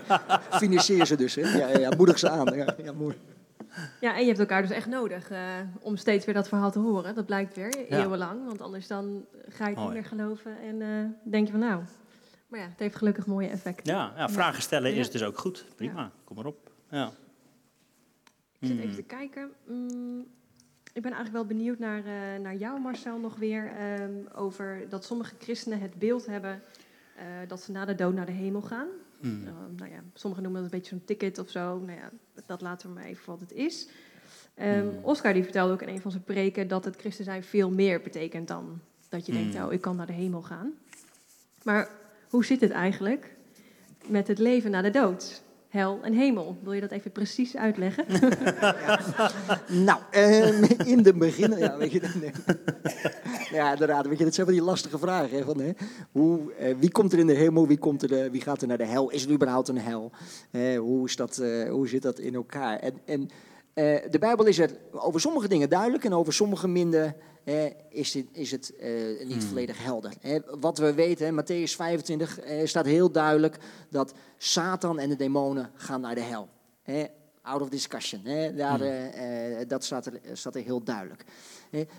[0.61, 1.41] Financier ze dus, hè?
[1.41, 2.55] Ja, ja, ja, moedig ze aan.
[2.55, 3.15] Ja, ja, mooi.
[4.01, 5.39] Ja, en je hebt elkaar dus echt nodig eh,
[5.79, 7.15] om steeds weer dat verhaal te horen.
[7.15, 8.01] Dat blijkt weer, Ja.
[8.03, 8.45] eeuwenlang.
[8.45, 11.83] Want anders dan ga je het niet meer geloven en eh, denk je van nou...
[12.47, 13.93] Maar ja, het heeft gelukkig mooie effecten.
[13.93, 14.99] Ja, ja vragen stellen Ja.
[14.99, 15.65] is dus ook goed.
[15.75, 16.71] Prima, kom maar op.
[16.89, 17.11] Ja.
[18.59, 19.51] Ik zit even te kijken.
[19.67, 20.25] Mm,
[20.93, 23.71] ik ben eigenlijk wel benieuwd naar, eh, naar jou, Marcel, nog weer.
[23.77, 26.61] ehm, over dat sommige christenen het beeld hebben
[27.15, 28.87] eh, dat ze na de dood naar de hemel gaan.
[29.21, 29.29] Eh,
[29.75, 31.79] nou ja, sommigen noemen dat een beetje zo'n ticket of zo.
[31.79, 32.09] Nou ja,
[32.45, 33.89] dat laten we maar even wat het is.
[34.55, 34.99] Hmm.
[35.01, 38.01] Oscar die vertelde ook in een van zijn preken dat het christen zijn veel meer
[38.01, 40.73] betekent dan dat je denkt, oh, ik kan naar de hemel gaan.
[41.63, 41.89] Maar
[42.29, 43.35] hoe zit het eigenlijk
[44.07, 45.41] met het leven na de dood?
[45.69, 46.59] Hel en hemel.
[46.63, 48.05] Wil je dat even precies uitleggen?
[49.85, 51.57] Nou, ehm, in de begin...
[51.57, 52.31] Ja, weet je, nee.
[53.51, 54.07] ja, inderdaad.
[54.07, 55.37] Weet je, dat zijn wel die lastige vragen.
[55.37, 55.71] Hè, van, hè,
[56.11, 57.67] hoe, eh, wie komt er in de hemel?
[57.67, 59.09] Wie, komt er, eh, wie gaat er naar de hel?
[59.09, 60.11] Is er überhaupt een hel?
[60.51, 62.79] Eh, hoe, is dat, eh, hoe zit dat in elkaar?
[62.79, 63.29] En, en
[63.79, 67.15] eh, de Bijbel is er over sommige dingen duidelijk en over sommige minder
[67.89, 68.91] is, dit, is het eh,
[69.23, 69.41] niet Hmm.
[69.41, 70.13] volledig helder.
[70.59, 73.57] Wat we weten, hè, Matthäus 25 eh, staat heel duidelijk
[73.89, 76.47] dat Satan en de demonen gaan naar de hel.
[77.41, 78.21] Out of discussion.
[78.55, 79.67] Daar, Hmm.
[79.67, 81.25] dat staat er, staat er heel duidelijk.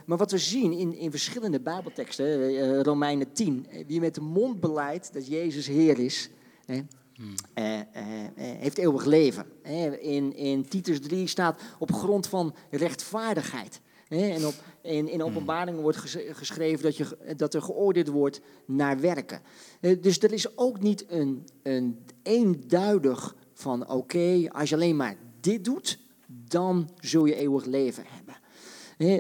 [0.07, 4.61] Maar wat we zien in, in verschillende Bijbelteksten, Romeinen 10, eh, wie met de mond
[4.61, 6.31] beleidt dat Jezus Heer is,
[7.55, 9.47] Eh, eh, eh, heeft eeuwig leven.
[10.01, 13.81] In, in Titus 3 staat op grond van rechtvaardigheid.
[14.09, 19.01] En op, in, in openbaringen wordt ges- geschreven dat, je, dat er geoordeeld wordt naar
[19.01, 19.41] werken.
[20.01, 25.65] Dus er is ook niet een, een eenduidig van oké, als je alleen maar dit
[25.65, 28.35] doet, dan zul je eeuwig leven hebben.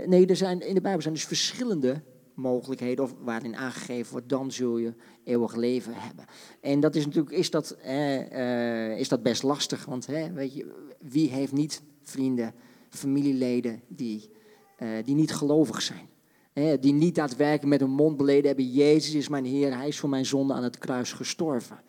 [0.09, 2.03] Nee, er zijn, in de Bijbel zijn dus verschillende
[2.41, 6.25] mogelijkheden of waarin aangegeven wordt, dan zul je eeuwig leven hebben.
[6.61, 10.55] En dat is natuurlijk is dat, eh, eh, is dat best lastig, want hè, weet
[10.55, 12.55] je, wie heeft niet vrienden,
[12.89, 14.31] familieleden die,
[14.77, 16.09] eh, die niet gelovig zijn?
[16.53, 19.99] Hè, die niet daadwerkelijk met hun mond beleden hebben, Jezus is mijn Heer, Hij is
[19.99, 21.81] voor mijn zonde aan het kruis gestorven.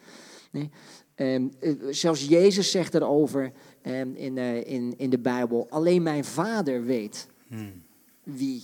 [0.52, 0.70] Nee?
[1.22, 6.26] Ehm, eh, zelfs Jezus zegt erover ehm, in, eh, in, in de Bijbel, alleen mijn
[6.26, 7.84] Vader weet Hmm.
[8.24, 8.64] wie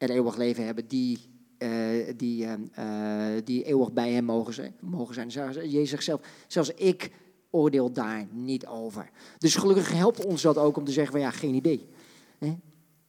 [0.00, 1.18] er eeuwig leven hebben, die,
[1.58, 1.70] eh,
[2.16, 4.74] die, ehm, eh, die eeuwig bij hem mogen zijn.
[4.80, 5.52] Mogen zijn.
[5.70, 7.10] Jezus zegt zelf, zelfs ik
[7.50, 9.10] oordeel daar niet over.
[9.38, 11.88] Dus gelukkig helpt ons dat ook om te zeggen van ja, geen idee.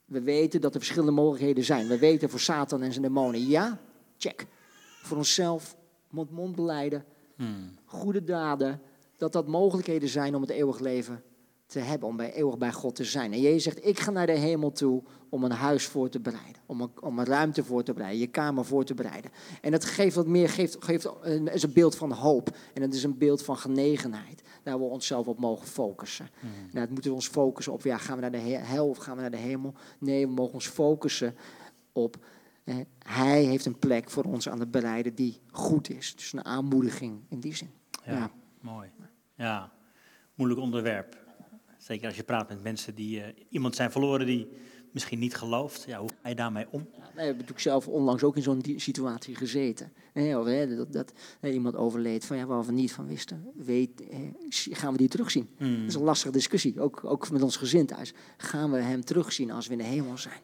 [0.05, 1.87] We weten dat er verschillende mogelijkheden zijn.
[1.87, 3.79] We weten voor Satan en zijn demonen, ja,
[4.17, 4.45] check.
[5.01, 5.75] Voor onszelf,
[6.09, 7.77] mond-mond beleiden, Hmm.
[7.85, 8.81] goede daden,
[9.17, 11.23] dat dat mogelijkheden zijn om het eeuwig leven
[11.71, 13.33] te hebben, om bij, eeuwig bij God te zijn.
[13.33, 16.61] En Jezus zegt, ik ga naar de hemel toe om een huis voor te bereiden,
[16.65, 19.31] om een, om een ruimte voor te bereiden, je kamer voor te bereiden.
[19.61, 22.93] En dat geeft wat meer, geeft, geeft een, is een beeld van hoop en het
[22.93, 26.29] is een beeld van genegenheid, daar we onszelf op mogen focussen.
[26.39, 26.49] Hmm.
[26.71, 28.97] Nou, het moeten we ons focussen op, ja, gaan we naar de he- hel of
[28.97, 29.73] gaan we naar de hemel?
[29.99, 31.35] Nee, we mogen ons focussen
[31.91, 32.17] op,
[33.05, 36.15] hij heeft een plek voor ons aan het bereiden die goed is.
[36.15, 37.69] Dus een aanmoediging in die zin.
[38.05, 38.31] Ja, Ja.
[38.61, 38.89] mooi.
[39.35, 39.71] Ja,
[40.35, 41.19] moeilijk onderwerp.
[41.81, 44.47] Zeker als je praat met mensen die eh, iemand zijn verloren die
[44.91, 45.83] misschien niet gelooft.
[45.87, 46.87] Ja, hoe ga je daarmee om?
[46.91, 49.93] Ja, wij hebben natuurlijk zelf onlangs ook in zo'n situatie gezeten.
[50.13, 53.51] Hè, of, hè, dat, dat hè, iemand overleed van ja, waar we niet van wisten.
[53.55, 55.49] Weet, eh, gaan we die terugzien?
[55.57, 55.79] Hmm.
[55.79, 58.13] Dat is een lastige discussie, ook, ook met ons gezin thuis.
[58.37, 60.41] Gaan we hem terugzien als we in de hemel zijn?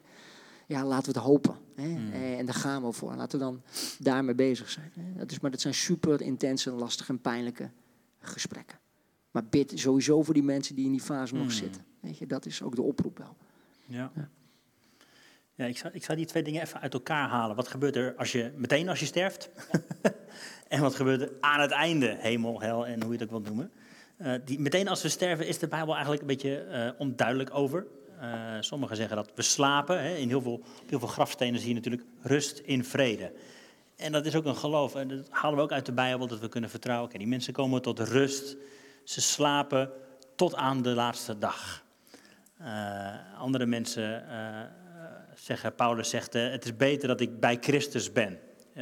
[0.67, 1.55] Ja, laten we het hopen.
[1.75, 1.87] Hè?
[1.87, 2.11] Hmm.
[2.11, 3.15] Eh, en daar gaan we voor.
[3.15, 3.61] Laten we dan
[3.99, 4.91] daarmee bezig zijn.
[4.99, 5.19] Hè?
[5.19, 7.69] Dat is, maar dat zijn super intense, lastige en pijnlijke
[8.19, 8.79] gesprekken.
[9.37, 11.51] Maar bid sowieso voor die mensen die in die fase nog Hmm.
[11.51, 11.85] zitten.
[11.99, 13.35] Weet je, dat is ook de oproep wel.
[13.85, 14.11] Ja.
[14.15, 14.29] Ja.
[15.55, 17.55] Ja, ik zou, ik zou die twee dingen even uit elkaar halen.
[17.55, 19.49] Wat gebeurt er als je, meteen als je sterft?
[20.67, 22.15] en wat gebeurt er aan het einde?
[22.19, 23.71] Hemel, hel en hoe je het ook wilt noemen.
[24.17, 27.85] Eh, die, meteen als we sterven is de Bijbel eigenlijk een beetje eh, onduidelijk over.
[28.19, 30.03] Eh, sommigen zeggen dat we slapen.
[30.03, 30.15] Hè.
[30.15, 33.31] In heel veel, op heel veel grafstenen zie je natuurlijk rust in vrede.
[33.95, 34.95] En dat is ook een geloof.
[34.95, 37.07] En dat halen we ook uit de Bijbel, dat we kunnen vertrouwen.
[37.07, 38.57] Oké, die mensen komen tot rust.
[39.07, 39.91] Ze slapen
[40.35, 41.83] tot aan de laatste dag.
[42.57, 44.61] Eh, andere mensen eh,
[45.35, 48.39] zeggen, Paulus zegt, eh, het is beter dat ik bij Christus ben.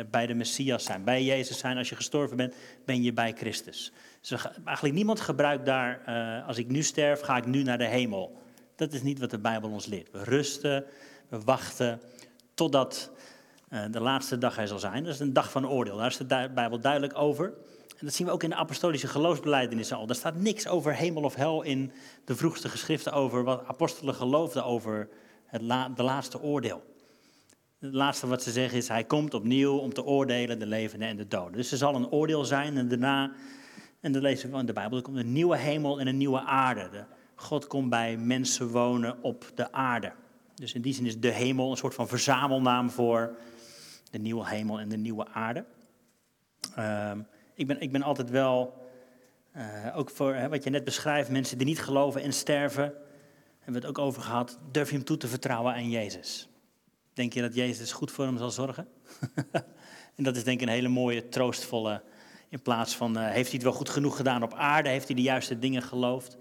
[0.10, 1.78] Bij de Messias zijn, bij Jezus zijn.
[1.78, 3.92] Als je gestorven bent, ben je bij Christus.
[4.22, 6.02] Dus eigenlijk niemand gebruikt daar,
[6.48, 8.42] als ik nu sterf, ga ik nu naar de hemel.
[8.76, 10.12] Dat is niet wat de Bijbel ons leert.
[10.12, 10.86] We rusten,
[11.30, 12.02] we wachten
[12.54, 13.12] totdat
[13.92, 15.04] de laatste dag er zal zijn.
[15.04, 15.98] Dat is een dag van oordeel.
[15.98, 17.54] Daar is de Bijbel duidelijk over.
[17.98, 20.08] En dat zien we ook in de apostolische geloofsbelijdenissen al.
[20.08, 21.92] Er staat niks over hemel of hel in
[22.26, 25.10] de vroegste geschriften over wat apostelen geloofden over
[25.46, 25.62] het
[25.98, 26.84] de laatste oordeel.
[27.80, 31.18] Het laatste wat ze zeggen is, hij komt opnieuw om te oordelen de levenden en
[31.18, 31.54] de doden.
[31.54, 33.32] Dus er zal een oordeel zijn en daarna,
[34.00, 36.42] en dat lezen we in de Bijbel, er komt een nieuwe hemel en een nieuwe
[36.42, 36.90] aarde.
[36.90, 37.04] De,
[37.36, 40.14] God komt bij mensen wonen op de aarde.
[40.56, 43.36] Dus in die zin is de hemel een soort van verzamelnaam voor
[44.12, 45.66] de nieuwe hemel en de nieuwe aarde.
[46.76, 47.20] Ehm,
[47.56, 48.74] ik, ben, ik ben altijd wel,
[49.52, 49.64] eh,
[49.96, 52.84] ook voor hè, wat je net beschrijft, mensen die niet geloven en sterven,
[53.60, 56.50] hebben we het ook over gehad, durf je hem toe te vertrouwen aan Jezus?
[57.14, 58.88] Denk je dat Jezus goed voor hem zal zorgen?
[60.16, 62.02] en dat is denk ik een hele mooie, troostvolle,
[62.50, 64.90] in plaats van, eh, heeft hij het wel goed genoeg gedaan op aarde?
[64.90, 66.38] Heeft hij de juiste dingen geloofd?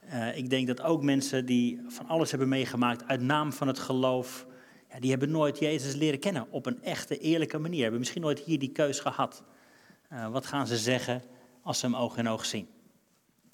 [0.00, 3.78] Eh, ik denk dat ook mensen die van alles hebben meegemaakt uit naam van het
[3.78, 4.46] geloof,
[4.90, 7.80] ja, die hebben nooit Jezus leren kennen op een echte, eerlijke manier.
[7.80, 9.44] Hebben misschien nooit hier die keus gehad.
[10.10, 11.22] Eh, wat gaan ze zeggen
[11.62, 12.68] als ze hem oog in oog zien?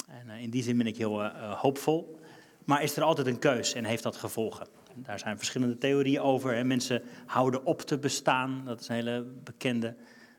[0.06, 2.20] En eh, in die zin ben ik heel eh, hoopvol.
[2.64, 4.66] Maar is er altijd een keus en heeft dat gevolgen?
[4.94, 6.66] En daar zijn verschillende theorieën over.
[6.66, 9.94] Mensen houden op te bestaan, dat is een hele bekende.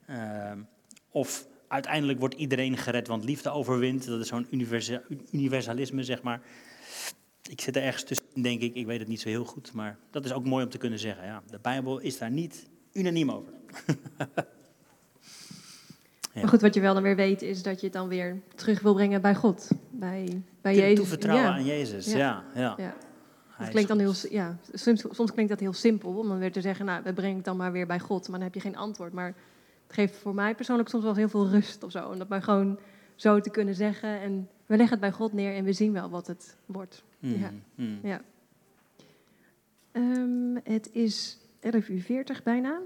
[0.05, 0.51] Eh,
[1.09, 4.05] of uiteindelijk wordt iedereen gered, want liefde overwint.
[4.05, 5.01] Dat is zo'n universa-
[5.31, 6.41] universalisme, zeg maar.
[7.49, 8.75] Ik zit er ergens tussen, denk ik.
[8.75, 10.99] Ik weet het niet zo heel goed, maar dat is ook mooi om te kunnen
[10.99, 11.25] zeggen.
[11.25, 13.53] Ja, de Bijbel is daar niet unaniem over.
[16.39, 18.81] Maar goed, wat je wel dan weer weet, is dat je het dan weer terug
[18.81, 19.67] wil brengen bij God.
[19.89, 20.95] Bij, bij Jezus.
[20.95, 21.53] toevertrouwen ja.
[21.53, 22.43] aan Jezus, Ja.
[22.55, 22.75] ja.
[23.59, 26.61] Dat klinkt dan heel, ja, soms, soms klinkt dat heel simpel, om dan weer te
[26.61, 28.77] zeggen, nou, we brengen het dan maar weer bij God, maar dan heb je geen
[28.77, 29.13] antwoord.
[29.13, 29.25] Maar
[29.87, 32.41] het geeft voor mij persoonlijk soms wel heel veel rust of zo, om dat maar
[32.41, 32.79] gewoon
[33.15, 34.21] zo te kunnen zeggen.
[34.21, 37.03] En we leggen het bij God neer en we zien wel wat het wordt.
[37.19, 37.51] Mm, Ja.
[37.75, 37.99] mm.
[38.03, 38.21] Ja.
[39.91, 42.79] Ehm, het is 11 uur 40 bijna.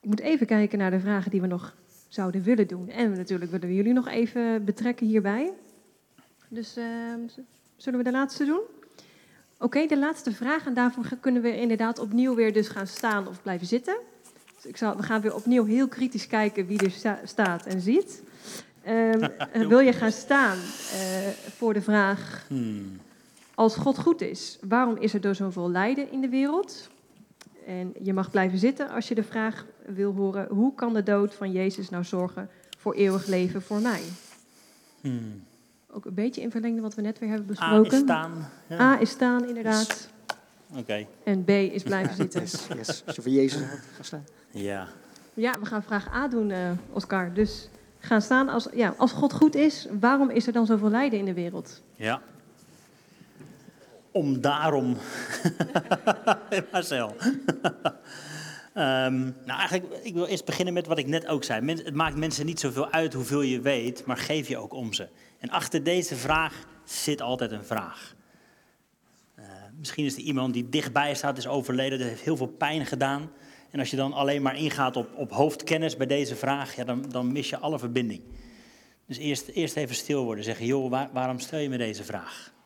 [0.00, 1.74] Ik moet even kijken naar de vragen die we nog
[2.08, 2.88] zouden willen doen.
[2.88, 5.52] En natuurlijk willen we jullie nog even betrekken hierbij.
[6.48, 7.20] Dus ehm,
[7.76, 8.60] zullen we de laatste doen?
[9.58, 10.66] Oké, de laatste vraag.
[10.66, 13.96] En daarvoor kunnen we inderdaad opnieuw weer dus gaan staan of blijven zitten.
[14.54, 17.80] Dus ik zal, we gaan weer opnieuw heel kritisch kijken wie er sta- staat en
[17.80, 18.22] ziet.
[18.82, 22.44] Ehm, eh, wil je gaan staan eh, voor de vraag...
[22.48, 23.00] Hmm.
[23.54, 26.88] Als God goed is, waarom is er door zoveel lijden in de wereld?
[27.68, 31.34] En je mag blijven zitten als je de vraag wil horen: hoe kan de dood
[31.34, 34.00] van Jezus nou zorgen voor eeuwig leven voor mij?
[35.00, 35.42] Hmm.
[35.90, 37.92] Ook een beetje in verlengde wat we net weer hebben A besproken.
[37.92, 38.48] is staan.
[38.66, 38.80] Ja.
[38.80, 40.08] A is staan, inderdaad.
[40.76, 42.40] Oké, En B is blijven zitten.
[42.40, 43.02] Yes, yes.
[43.06, 43.62] Als je voor Jezus
[43.96, 44.24] gaat staan.
[44.50, 44.88] ja.
[45.34, 47.32] Ja, we gaan vraag A doen, eh, Oscar.
[47.34, 51.18] Dus gaan staan als, ja, als God goed is, waarom is er dan zoveel lijden
[51.18, 51.82] in de wereld?
[51.96, 52.20] Ja.
[54.18, 54.96] Om daarom.
[56.72, 57.14] Marcel.
[58.74, 61.70] Ehm, nou, eigenlijk, ik wil eerst beginnen met wat ik net ook zei.
[61.70, 65.08] Het maakt mensen niet zoveel uit hoeveel je weet, maar geef je ook om ze.
[65.38, 68.14] En achter deze vraag zit altijd een vraag.
[69.34, 69.44] Eh,
[69.76, 73.30] misschien is er iemand die dichtbij staat, is overleden, dat heeft heel veel pijn gedaan.
[73.70, 77.04] En als je dan alleen maar ingaat op, op hoofdkennis bij deze vraag, ja, dan,
[77.08, 78.22] dan mis je alle verbinding.
[79.06, 80.44] Dus eerst, eerst even stil worden.
[80.44, 82.56] Zeggen, joh, waar- waarom stel je me deze vraag?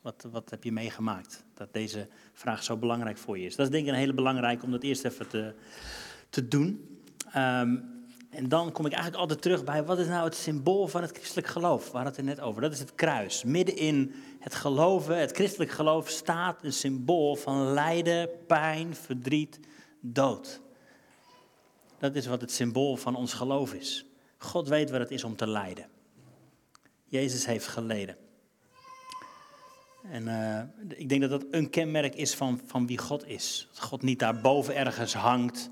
[0.00, 3.56] Wat, wat heb je meegemaakt dat deze vraag zo belangrijk voor je is?
[3.56, 5.54] Dat is denk ik een hele belangrijke om dat eerst even te,
[6.30, 6.98] te doen.
[7.32, 7.76] Ehm,
[8.30, 11.10] en dan kom ik eigenlijk altijd terug bij wat is nou het symbool van het
[11.10, 11.90] christelijk geloof?
[11.90, 12.62] We hadden het net over.
[12.62, 13.44] Dat is het kruis.
[13.44, 19.60] Midden in het geloven, het christelijk geloof, staat een symbool van lijden, pijn, verdriet,
[20.00, 20.60] dood.
[21.98, 24.04] Dat is wat het symbool van ons geloof is.
[24.38, 25.86] God weet wat het is om te lijden.
[27.04, 28.16] Jezus heeft geleden.
[30.10, 30.62] En eh,
[30.98, 33.68] ik denk dat dat een kenmerk is van, van wie God is.
[33.70, 35.70] Dat God niet daarboven ergens hangt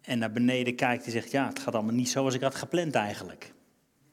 [0.00, 2.94] en naar beneden kijkt en zegt: Ja, het gaat allemaal niet zoals ik had gepland
[2.94, 3.52] eigenlijk.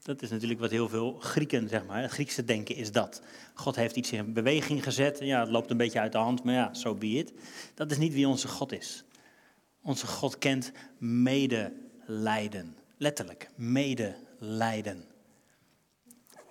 [0.01, 3.21] Dat is natuurlijk wat heel veel Grieken, zeg maar, het Griekse denken is dat.
[3.53, 5.19] God heeft iets in beweging gezet.
[5.19, 7.33] Ja, het loopt een beetje uit de hand, maar ja, so be it.
[7.73, 9.03] Dat is niet wie onze God is.
[9.81, 12.75] Onze God kent medelijden.
[12.97, 15.05] Letterlijk, medelijden.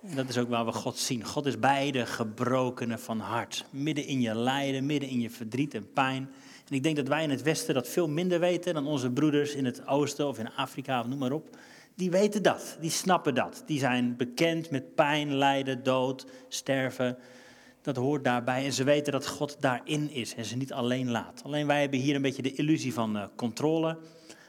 [0.01, 1.23] En dat is ook waar we God zien.
[1.23, 3.65] God is bij de gebrokenen van hart.
[3.69, 6.29] Midden in je lijden, midden in je verdriet en pijn.
[6.69, 9.53] En ik denk dat wij in het Westen dat veel minder weten dan onze broeders
[9.53, 11.57] in het Oosten of in Afrika of noem maar op.
[11.95, 13.63] Die weten dat, die snappen dat.
[13.65, 17.17] Die zijn bekend met pijn, lijden, dood, sterven.
[17.81, 21.41] Dat hoort daarbij en ze weten dat God daarin is en ze niet alleen laat.
[21.43, 23.97] Alleen wij hebben hier een beetje de illusie van uh, controle,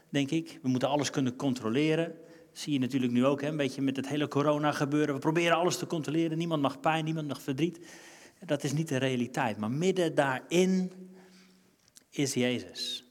[0.08, 0.58] denk ik.
[0.62, 2.14] We moeten alles kunnen controleren.
[2.59, 5.14] Zie je natuurlijk nu ook hè, een beetje met het hele corona gebeuren.
[5.14, 6.38] We proberen alles te controleren.
[6.38, 7.81] Niemand mag pijn, niemand mag verdriet.
[8.44, 9.57] Dat is niet de realiteit.
[9.57, 10.92] Maar midden daarin
[12.11, 13.05] is Jezus.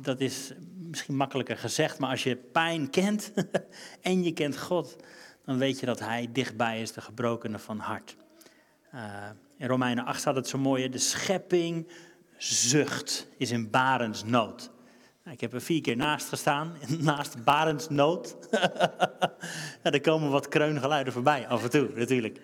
[0.00, 3.32] Dat is misschien makkelijker gezegd, maar als je pijn kent
[4.00, 4.96] en je kent God,
[5.44, 8.16] dan weet je dat Hij dichtbij is, de gebrokene van hart.
[8.94, 11.88] Uh, in Romeinen 8 staat het zo mooi, de schepping
[12.38, 14.70] zucht, is in barensnood.
[15.26, 18.36] Nou, ik heb er vier keer naast gestaan, naast barensnood.
[19.82, 22.40] ja, er komen wat kreungeluiden voorbij, af en toe natuurlijk.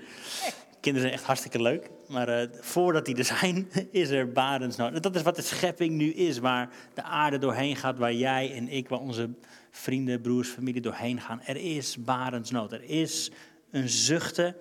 [0.80, 1.90] Kinderen zijn echt hartstikke leuk.
[2.08, 5.02] Maar uh, voordat die er zijn, is er barensnood.
[5.02, 8.68] Dat is wat de schepping nu is, waar de aarde doorheen gaat, waar jij en
[8.68, 9.30] ik, waar onze
[9.70, 11.42] vrienden, broers, familie doorheen gaan.
[11.42, 12.72] Er is barensnood.
[12.72, 13.30] Er is
[13.70, 14.56] een zuchten.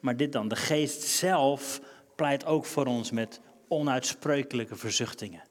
[0.00, 1.80] Maar dit dan, de geest zelf
[2.16, 5.50] pleit ook voor ons met onuitsprekelijke verzuchtingen.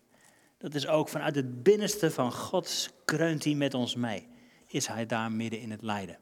[0.62, 4.28] Dat is ook vanuit het binnenste van God kreunt hij met ons mee.
[4.68, 6.18] Is hij daar midden in het lijden.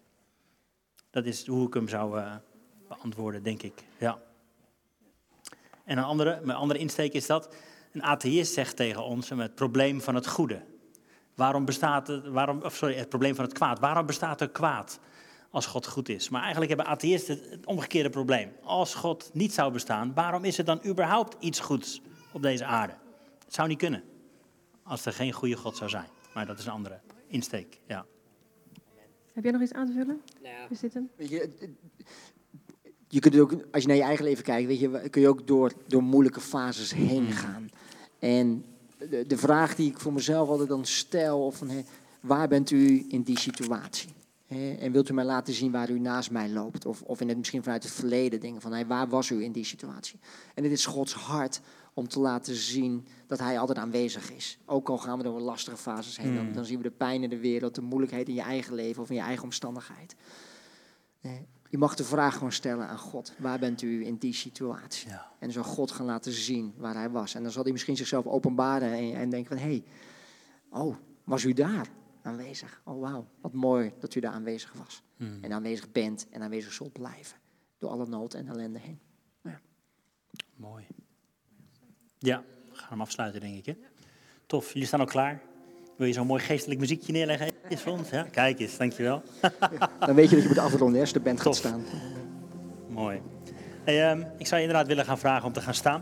[1.10, 2.36] Dat is hoe ik hem zou uh,
[2.88, 3.74] beantwoorden, denk ik.
[3.98, 4.20] Ja.
[5.86, 7.56] En een andere, mijn andere insteek is dat
[7.92, 10.62] een atheïst zegt tegen ons het probleem van het goede.
[11.36, 13.80] Waarom bestaat het, waarom, of sorry, het probleem van het kwaad.
[13.80, 15.00] Waarom bestaat er kwaad
[15.50, 16.30] als God goed is?
[16.30, 18.52] Maar eigenlijk hebben atheïsten het omgekeerde probleem.
[18.64, 22.94] Als God niet zou bestaan, waarom is er dan überhaupt iets goeds op deze aarde?
[23.46, 24.04] Het zou niet kunnen
[24.90, 26.08] als er geen goede God zou zijn.
[26.34, 28.06] Maar dat is een andere insteek, ja.
[29.34, 30.22] Heb jij nog iets aan te vullen?
[30.42, 31.10] Nou ja, Is dit hem?
[31.16, 31.50] Weet je,
[33.08, 35.48] je kunt ook, als je naar je eigen leven kijkt, weet je, kun je ook
[35.48, 37.70] door, door moeilijke fases heen gaan.
[38.20, 38.66] En
[38.98, 41.82] de, de vraag die ik voor mezelf altijd dan stel, van, hé,
[42.20, 44.10] waar bent u in die situatie?
[44.46, 46.86] Hè, en wilt u mij laten zien waar u naast mij loopt?
[46.86, 49.52] Of, of in het, misschien vanuit het verleden dingen van, hé, waar was u in
[49.52, 50.20] die situatie?
[50.54, 51.62] En het is Gods hart
[52.00, 54.58] om te laten zien dat hij altijd aanwezig is.
[54.66, 57.30] Ook al gaan we door lastige fases heen, dan, dan zien we de pijn in
[57.30, 60.16] de wereld, de moeilijkheid in je eigen leven of in je eigen omstandigheid.
[61.70, 63.34] Je mag de vraag gewoon stellen aan God.
[63.38, 65.10] Waar bent u in die situatie?
[65.10, 65.32] Ja.
[65.32, 67.36] En dan zal God gaan laten zien waar hij was.
[67.36, 69.68] En dan zal hij misschien zichzelf openbaren en, en denken van...
[69.68, 69.84] hé, hey,
[70.70, 71.88] oh, was u daar
[72.22, 72.82] aanwezig?
[72.84, 75.04] Oh, wauw, wat mooi dat u daar aanwezig was.
[75.18, 75.44] Hmm.
[75.44, 77.38] En aanwezig bent en aanwezig zult blijven.
[77.78, 79.00] Door alle nood en ellende heen.
[79.44, 79.60] Ja.
[80.56, 80.88] Mooi.
[82.22, 83.66] Ja, we gaan hem afsluiten, denk ik.
[83.66, 83.74] Hè?
[84.46, 85.42] Tof, jullie staan al klaar.
[85.96, 88.10] Wil je zo'n mooi geestelijk muziekje neerleggen is voor ons?
[88.10, 88.24] Ja?
[88.32, 89.24] Kijk eens, dankjewel.
[90.00, 91.56] Dan weet je dat je moet afronden als de band gaat Tof.
[91.56, 91.84] staan.
[92.88, 93.22] Mooi.
[93.84, 96.02] Hey, ehm, ik zou je inderdaad willen gaan vragen om te gaan staan.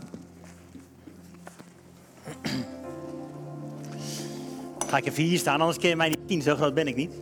[4.86, 6.42] Ga ik even hier staan, anders kun je mij niet zien.
[6.42, 7.12] Zo groot ben ik niet.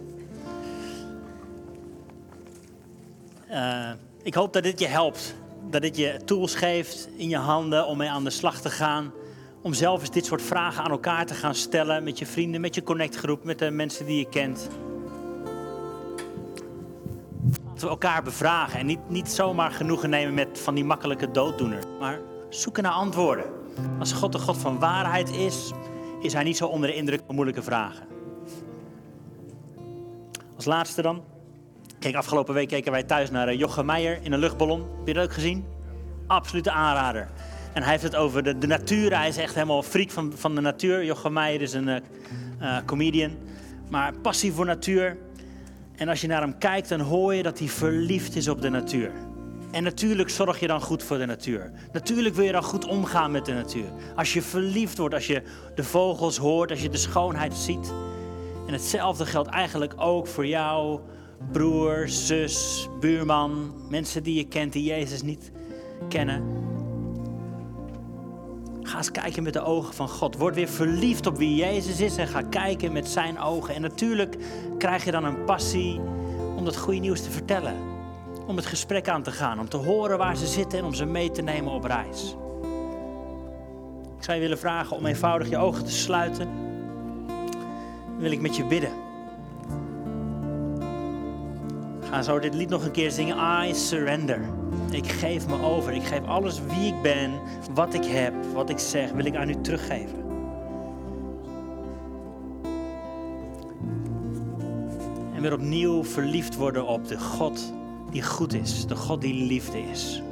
[3.48, 5.34] Eh, ik hoop dat dit je helpt.
[5.70, 9.12] Dat dit je tools geeft in je handen om mee aan de slag te gaan.
[9.62, 12.74] Om zelf eens dit soort vragen aan elkaar te gaan stellen met je vrienden, met
[12.74, 14.68] je connectgroep, met de mensen die je kent.
[17.72, 21.84] Dat we elkaar bevragen en niet, niet zomaar genoegen nemen met van die makkelijke dooddoener.
[22.00, 23.44] Maar zoeken naar antwoorden.
[23.98, 25.72] Als God de God van waarheid is,
[26.20, 28.06] is hij niet zo onder de indruk van moeilijke vragen.
[30.56, 31.22] Als laatste dan.
[32.06, 34.80] Kijk, afgelopen week keken wij thuis naar eh, Jochem Meijer in een luchtballon.
[34.80, 35.64] Heb je dat ook gezien?
[36.26, 37.28] Absolute aanrader.
[37.72, 39.16] En hij heeft het over de, natuur.
[39.16, 41.04] Hij is echt helemaal freak van, van de natuur.
[41.04, 42.00] Jochem Meijer is een eh,
[42.84, 43.36] comedian.
[43.88, 45.16] Maar passie voor natuur.
[45.96, 48.68] En als je naar hem kijkt, dan hoor je dat hij verliefd is op de
[48.70, 49.10] natuur.
[49.70, 51.70] En natuurlijk zorg je dan goed voor de natuur.
[51.92, 53.88] Natuurlijk wil je dan goed omgaan met de natuur.
[54.16, 55.42] Als je verliefd wordt, als je
[55.74, 57.92] de vogels hoort, als je de schoonheid ziet.
[58.66, 61.00] En hetzelfde geldt eigenlijk ook voor jou,
[61.52, 65.50] broer, zus, buurman, mensen die je kent die Jezus niet
[66.08, 66.42] kennen.
[68.82, 70.36] Ga eens kijken met de ogen van God.
[70.36, 73.74] Word weer verliefd op wie Jezus is en ga kijken met zijn ogen.
[73.74, 74.36] En natuurlijk
[74.78, 76.00] krijg je dan een passie
[76.56, 77.74] om dat goede nieuws te vertellen.
[78.46, 81.04] Om het gesprek aan te gaan, om te horen waar ze zitten en om ze
[81.04, 82.36] mee te nemen op reis.
[84.16, 86.48] Ik zou je willen vragen om eenvoudig je ogen te sluiten.
[88.06, 89.05] Dan wil ik met je bidden.
[92.16, 93.36] Gaan zo dit lied nog een keer zingen.
[93.64, 94.40] I surrender.
[94.90, 95.92] Ik geef me over.
[95.92, 97.32] Ik geef alles wie ik ben,
[97.74, 100.18] wat ik heb, wat ik zeg, wil ik aan u teruggeven.
[105.34, 107.72] En weer opnieuw verliefd worden op de God
[108.10, 110.22] die goed is, de God die liefde is.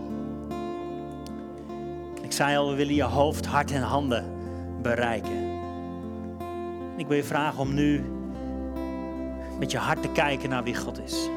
[2.22, 4.24] Ik zei al, we willen je hoofd, hart en handen
[4.82, 5.60] bereiken.
[6.96, 8.04] Ik wil je vragen om nu
[9.58, 11.28] met je hart te kijken naar wie God is.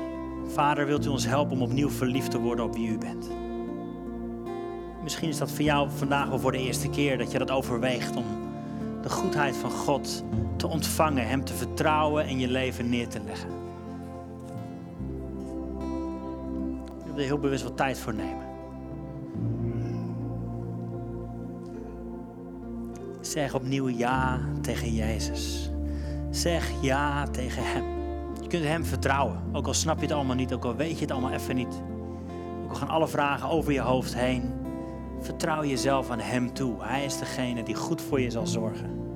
[0.47, 3.29] Vader, wilt u ons helpen om opnieuw verliefd te worden op wie u bent?
[5.03, 8.15] Misschien is dat voor jou vandaag wel voor de eerste keer dat je dat overweegt
[8.15, 8.25] om
[9.01, 10.23] de goedheid van God
[10.55, 13.49] te ontvangen, Hem te vertrouwen en je leven neer te leggen.
[16.99, 18.45] Ik wil er heel bewust wat tijd voor nemen.
[23.21, 25.71] Zeg opnieuw ja tegen Jezus.
[26.29, 27.96] Zeg ja tegen Hem.
[28.47, 31.01] Je kunt Hem vertrouwen, ook al snap je het allemaal niet, ook al weet je
[31.01, 31.81] het allemaal even niet.
[32.63, 34.53] Ook al gaan alle vragen over je hoofd heen.
[35.19, 36.75] Vertrouw jezelf aan Hem toe.
[36.79, 39.06] Hij is degene die goed voor je zal zorgen.